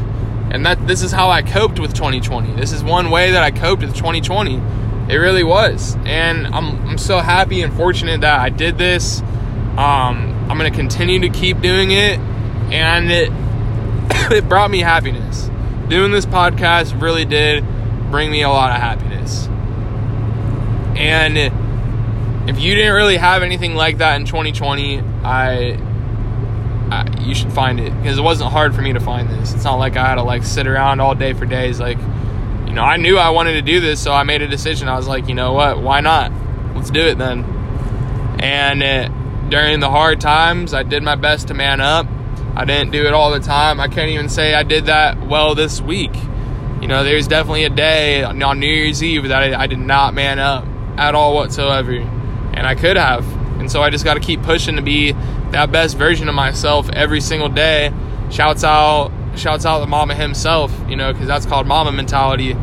and 0.57 0.65
that 0.65 0.87
this 0.87 1.03
is 1.03 1.13
how 1.13 1.29
I 1.29 1.43
coped 1.43 1.79
with 1.79 1.93
2020. 1.93 2.55
This 2.55 2.73
is 2.73 2.83
one 2.83 3.11
way 3.11 3.33
that 3.33 3.43
I 3.43 3.51
coped 3.51 3.83
with 3.83 3.95
2020. 3.95 4.55
It 5.11 5.17
really 5.17 5.45
was, 5.45 5.97
and 6.07 6.47
I'm 6.47 6.89
I'm 6.89 6.99
so 6.99 7.19
happy 7.19 7.61
and 7.61 7.75
fortunate 7.75 8.23
that 8.23 8.41
I 8.41 8.49
did 8.49 8.79
this. 8.79 9.21
Um, 9.21 10.47
I'm 10.49 10.57
gonna 10.57 10.71
continue 10.71 11.21
to 11.21 11.29
keep 11.29 11.61
doing 11.61 11.91
it, 11.91 12.19
and 12.73 13.11
it 13.11 13.31
it 14.33 14.49
brought 14.49 14.71
me 14.71 14.79
happiness. 14.79 15.51
Doing 15.89 16.11
this 16.11 16.25
podcast 16.25 17.01
really 17.03 17.27
did 17.27 17.63
bring 18.11 18.31
me 18.31 18.41
a 18.41 18.49
lot 18.49 18.71
of 18.71 18.81
happiness. 18.81 19.49
And 20.97 21.37
if 22.49 22.59
you 22.59 22.75
didn't 22.75 22.95
really 22.95 23.19
have 23.19 23.43
anything 23.43 23.75
like 23.75 23.99
that 23.99 24.19
in 24.19 24.25
2020, 24.25 25.03
I 25.23 25.79
you 27.21 27.35
should 27.35 27.53
find 27.53 27.81
it 27.81 27.93
because 28.01 28.19
it 28.19 28.23
wasn't 28.23 28.51
hard 28.51 28.75
for 28.75 28.83
me 28.83 28.93
to 28.93 29.01
find 29.01 29.29
this. 29.29 29.53
It's 29.53 29.65
not 29.65 29.77
like 29.77 29.97
I 29.97 30.07
had 30.07 30.15
to 30.17 30.23
like 30.23 30.45
sit 30.45 30.67
around 30.67 31.01
all 31.01 31.15
day 31.15 31.33
for 31.33 31.47
days. 31.47 31.81
Like, 31.81 31.99
you 32.67 32.73
know, 32.73 32.83
I 32.83 32.97
knew 32.97 33.19
I 33.19 33.31
wanted 33.31 33.55
to 33.55 33.63
do 33.63 33.81
this, 33.81 34.01
so 34.03 34.13
I 34.13 34.23
made 34.23 34.43
a 34.43 34.49
decision. 34.49 34.89
I 34.89 34.97
was 34.97 35.09
like, 35.09 35.29
you 35.29 35.35
know 35.35 35.53
what? 35.53 35.81
Why 35.81 36.01
not? 36.01 36.33
Let's 36.75 36.91
do 36.91 37.01
it 37.01 37.19
then. 37.19 37.45
And 38.39 38.83
it, 38.83 39.51
during 39.51 39.81
the 39.81 39.91
hard 39.91 40.21
times, 40.21 40.75
I 40.75 40.83
did 40.83 41.03
my 41.03 41.15
best 41.15 41.49
to 41.49 41.55
man 41.55 41.81
up. 41.81 42.07
I 42.55 42.65
didn't 42.65 42.91
do 42.93 43.07
it 43.07 43.13
all 43.13 43.33
the 43.33 43.41
time. 43.41 43.81
I 43.81 43.89
can't 43.89 44.11
even 44.11 44.29
say 44.29 44.55
I 44.55 44.63
did 44.63 44.87
that 44.87 45.27
well 45.27 45.55
this 45.55 45.81
week. 45.81 46.15
You 46.81 46.89
know, 46.89 47.05
there's 47.05 47.27
definitely 47.27 47.65
a 47.65 47.71
day 47.71 48.23
on 48.23 48.39
New 48.61 48.67
Year's 48.67 49.03
Eve 49.03 49.29
that 49.29 49.43
I, 49.43 49.63
I 49.63 49.67
did 49.67 49.79
not 49.79 50.15
man 50.15 50.39
up 50.39 50.65
at 50.97 51.15
all 51.15 51.35
whatsoever. 51.35 51.93
And 51.93 52.67
I 52.67 52.75
could 52.75 52.97
have. 52.97 53.27
And 53.59 53.71
so 53.71 53.83
I 53.83 53.91
just 53.91 54.05
got 54.05 54.15
to 54.15 54.21
keep 54.21 54.43
pushing 54.43 54.77
to 54.77 54.83
be 54.83 55.15
that 55.53 55.73
best 55.73 55.97
version 55.97 56.29
of 56.29 56.35
myself 56.35 56.89
every 56.91 57.21
single 57.21 57.49
day. 57.49 57.93
Shouts 58.31 58.65
out, 58.65 59.13
shouts 59.37 59.65
out 59.65 59.81
the 59.81 59.87
Mamba 59.87 60.15
himself, 60.15 60.73
you 60.89 60.97
know, 60.97 61.13
because 61.13 61.29
that's 61.29 61.47
called 61.47 61.67
Mamba 61.67 61.93
mentality. 61.93 62.57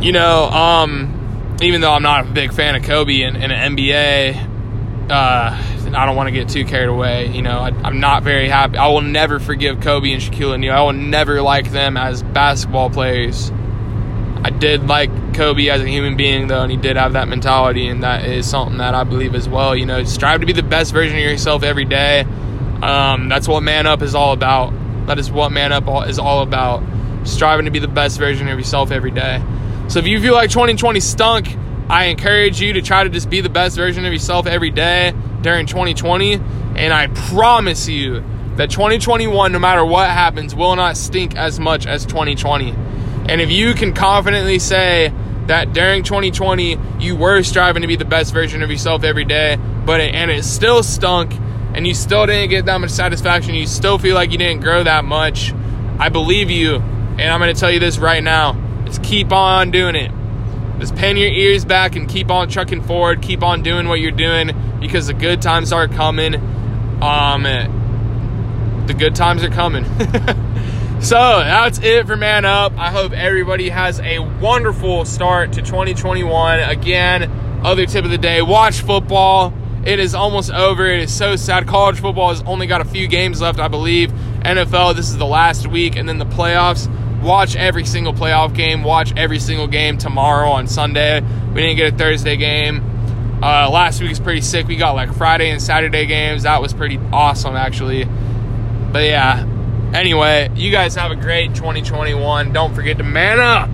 You 0.00 0.12
know, 0.12 0.44
um, 0.44 1.58
even 1.62 1.80
though 1.80 1.92
I'm 1.92 2.02
not 2.02 2.26
a 2.26 2.30
big 2.30 2.52
fan 2.52 2.74
of 2.74 2.82
Kobe 2.82 3.22
and, 3.22 3.36
and 3.36 3.50
an 3.52 3.76
NBA, 3.76 5.10
uh, 5.10 5.62
I 5.94 6.04
don't 6.04 6.16
want 6.16 6.26
to 6.28 6.32
get 6.32 6.48
too 6.48 6.64
carried 6.64 6.88
away. 6.88 7.28
You 7.28 7.42
know, 7.42 7.58
I, 7.58 7.68
am 7.68 8.00
not 8.00 8.22
very 8.22 8.48
happy. 8.48 8.76
I 8.76 8.88
will 8.88 9.02
never 9.02 9.38
forgive 9.38 9.80
Kobe 9.80 10.12
and 10.12 10.20
Shaquille 10.20 10.52
O'Neal. 10.52 10.74
I 10.74 10.82
will 10.82 10.92
never 10.92 11.40
like 11.42 11.70
them 11.70 11.96
as 11.96 12.22
basketball 12.22 12.90
players. 12.90 13.50
I 14.44 14.50
did 14.50 14.86
like 14.86 15.10
Kobe 15.36 15.68
as 15.68 15.82
a 15.82 15.86
human 15.86 16.16
being, 16.16 16.46
though, 16.46 16.62
and 16.62 16.70
he 16.70 16.76
did 16.76 16.96
have 16.96 17.12
that 17.12 17.28
mentality, 17.28 17.88
and 17.88 18.02
that 18.02 18.24
is 18.24 18.48
something 18.48 18.78
that 18.78 18.94
I 18.94 19.04
believe 19.04 19.34
as 19.34 19.48
well. 19.48 19.76
You 19.76 19.86
know, 19.86 20.02
strive 20.04 20.40
to 20.40 20.46
be 20.46 20.52
the 20.52 20.62
best 20.62 20.92
version 20.92 21.16
of 21.16 21.22
yourself 21.22 21.62
every 21.62 21.84
day. 21.84 22.22
Um, 22.82 23.28
that's 23.28 23.46
what 23.46 23.62
Man 23.62 23.86
Up 23.86 24.02
is 24.02 24.14
all 24.14 24.32
about. 24.32 24.72
That 25.06 25.18
is 25.18 25.30
what 25.30 25.52
Man 25.52 25.72
Up 25.72 26.08
is 26.08 26.18
all 26.18 26.42
about. 26.42 26.82
Striving 27.24 27.66
to 27.66 27.70
be 27.70 27.78
the 27.78 27.88
best 27.88 28.18
version 28.18 28.48
of 28.48 28.58
yourself 28.58 28.90
every 28.90 29.10
day. 29.10 29.42
So 29.88 29.98
if 29.98 30.06
you 30.06 30.20
feel 30.20 30.34
like 30.34 30.50
2020 30.50 31.00
stunk, 31.00 31.56
I 31.88 32.06
encourage 32.06 32.60
you 32.60 32.72
to 32.72 32.82
try 32.82 33.04
to 33.04 33.10
just 33.10 33.30
be 33.30 33.40
the 33.40 33.48
best 33.48 33.76
version 33.76 34.04
of 34.04 34.12
yourself 34.12 34.46
every 34.46 34.70
day 34.70 35.12
during 35.42 35.66
2020. 35.66 36.34
And 36.34 36.92
I 36.92 37.06
promise 37.06 37.88
you 37.88 38.24
that 38.56 38.70
2021, 38.70 39.52
no 39.52 39.58
matter 39.58 39.84
what 39.84 40.08
happens, 40.08 40.54
will 40.54 40.74
not 40.76 40.96
stink 40.96 41.36
as 41.36 41.60
much 41.60 41.86
as 41.86 42.06
2020. 42.06 42.70
And 43.28 43.40
if 43.40 43.50
you 43.50 43.74
can 43.74 43.92
confidently 43.92 44.58
say 44.58 45.12
that 45.46 45.72
during 45.72 46.02
2020 46.02 46.78
you 46.98 47.16
were 47.16 47.42
striving 47.42 47.82
to 47.82 47.88
be 47.88 47.96
the 47.96 48.04
best 48.04 48.32
version 48.32 48.62
of 48.62 48.70
yourself 48.70 49.04
every 49.04 49.24
day, 49.24 49.56
but 49.84 50.00
it, 50.00 50.14
and 50.14 50.30
it 50.30 50.44
still 50.44 50.82
stunk 50.82 51.32
and 51.74 51.86
you 51.86 51.94
still 51.94 52.26
didn't 52.26 52.50
get 52.50 52.64
that 52.66 52.80
much 52.80 52.90
satisfaction, 52.90 53.54
you 53.54 53.66
still 53.66 53.98
feel 53.98 54.14
like 54.14 54.32
you 54.32 54.38
didn't 54.38 54.62
grow 54.62 54.82
that 54.82 55.04
much, 55.04 55.52
I 55.98 56.08
believe 56.08 56.50
you. 56.50 56.76
And 56.76 57.22
I'm 57.22 57.40
going 57.40 57.54
to 57.54 57.58
tell 57.58 57.70
you 57.70 57.80
this 57.80 57.98
right 57.98 58.22
now. 58.22 58.54
Just 58.84 59.02
keep 59.02 59.32
on 59.32 59.70
doing 59.70 59.94
it. 59.94 60.10
just 60.78 60.94
pin 60.96 61.16
your 61.16 61.28
ears 61.28 61.64
back 61.64 61.96
and 61.96 62.08
keep 62.08 62.30
on 62.30 62.48
trucking 62.48 62.82
forward. 62.82 63.22
Keep 63.22 63.42
on 63.42 63.62
doing 63.62 63.88
what 63.88 64.00
you're 64.00 64.10
doing 64.10 64.50
because 64.80 65.06
the 65.06 65.14
good 65.14 65.42
times 65.42 65.72
are 65.72 65.88
coming. 65.88 66.34
Um, 67.02 67.42
the 68.86 68.94
good 68.94 69.14
times 69.14 69.42
are 69.44 69.50
coming. 69.50 69.84
so 71.00 71.16
that's 71.16 71.78
it 71.78 72.06
for 72.06 72.16
Man 72.16 72.44
Up. 72.44 72.72
I 72.76 72.90
hope 72.90 73.12
everybody 73.12 73.68
has 73.68 74.00
a 74.00 74.18
wonderful 74.18 75.04
start 75.04 75.52
to 75.52 75.62
2021. 75.62 76.60
Again, 76.60 77.30
other 77.64 77.86
tip 77.86 78.04
of 78.04 78.10
the 78.10 78.18
day 78.18 78.42
watch 78.42 78.80
football. 78.80 79.52
It 79.84 80.00
is 80.00 80.14
almost 80.16 80.50
over. 80.50 80.86
It 80.86 81.02
is 81.02 81.14
so 81.14 81.36
sad. 81.36 81.68
College 81.68 82.00
football 82.00 82.30
has 82.30 82.42
only 82.42 82.66
got 82.66 82.80
a 82.80 82.84
few 82.84 83.06
games 83.06 83.40
left, 83.40 83.60
I 83.60 83.68
believe. 83.68 84.10
NFL, 84.40 84.96
this 84.96 85.08
is 85.10 85.16
the 85.16 85.26
last 85.26 85.68
week, 85.68 85.94
and 85.94 86.08
then 86.08 86.18
the 86.18 86.26
playoffs. 86.26 86.90
Watch 87.22 87.54
every 87.54 87.84
single 87.84 88.12
playoff 88.12 88.54
game. 88.54 88.82
Watch 88.82 89.12
every 89.16 89.38
single 89.38 89.68
game 89.68 89.98
tomorrow 89.98 90.50
on 90.50 90.66
Sunday. 90.66 91.20
We 91.20 91.62
didn't 91.62 91.76
get 91.76 91.94
a 91.94 91.96
Thursday 91.96 92.36
game. 92.36 93.40
Uh, 93.42 93.70
last 93.70 94.00
week 94.00 94.08
was 94.08 94.18
pretty 94.18 94.40
sick. 94.40 94.66
We 94.66 94.76
got 94.76 94.96
like 94.96 95.12
Friday 95.14 95.50
and 95.50 95.62
Saturday 95.62 96.06
games. 96.06 96.44
That 96.44 96.60
was 96.60 96.72
pretty 96.72 96.98
awesome, 97.12 97.54
actually. 97.54 98.06
But 98.92 99.04
yeah. 99.04 99.55
Anyway, 99.94 100.50
you 100.54 100.70
guys 100.70 100.94
have 100.94 101.10
a 101.10 101.16
great 101.16 101.54
2021. 101.54 102.52
Don't 102.52 102.74
forget 102.74 102.98
to 102.98 103.04
man 103.04 103.40
up. 103.40 103.70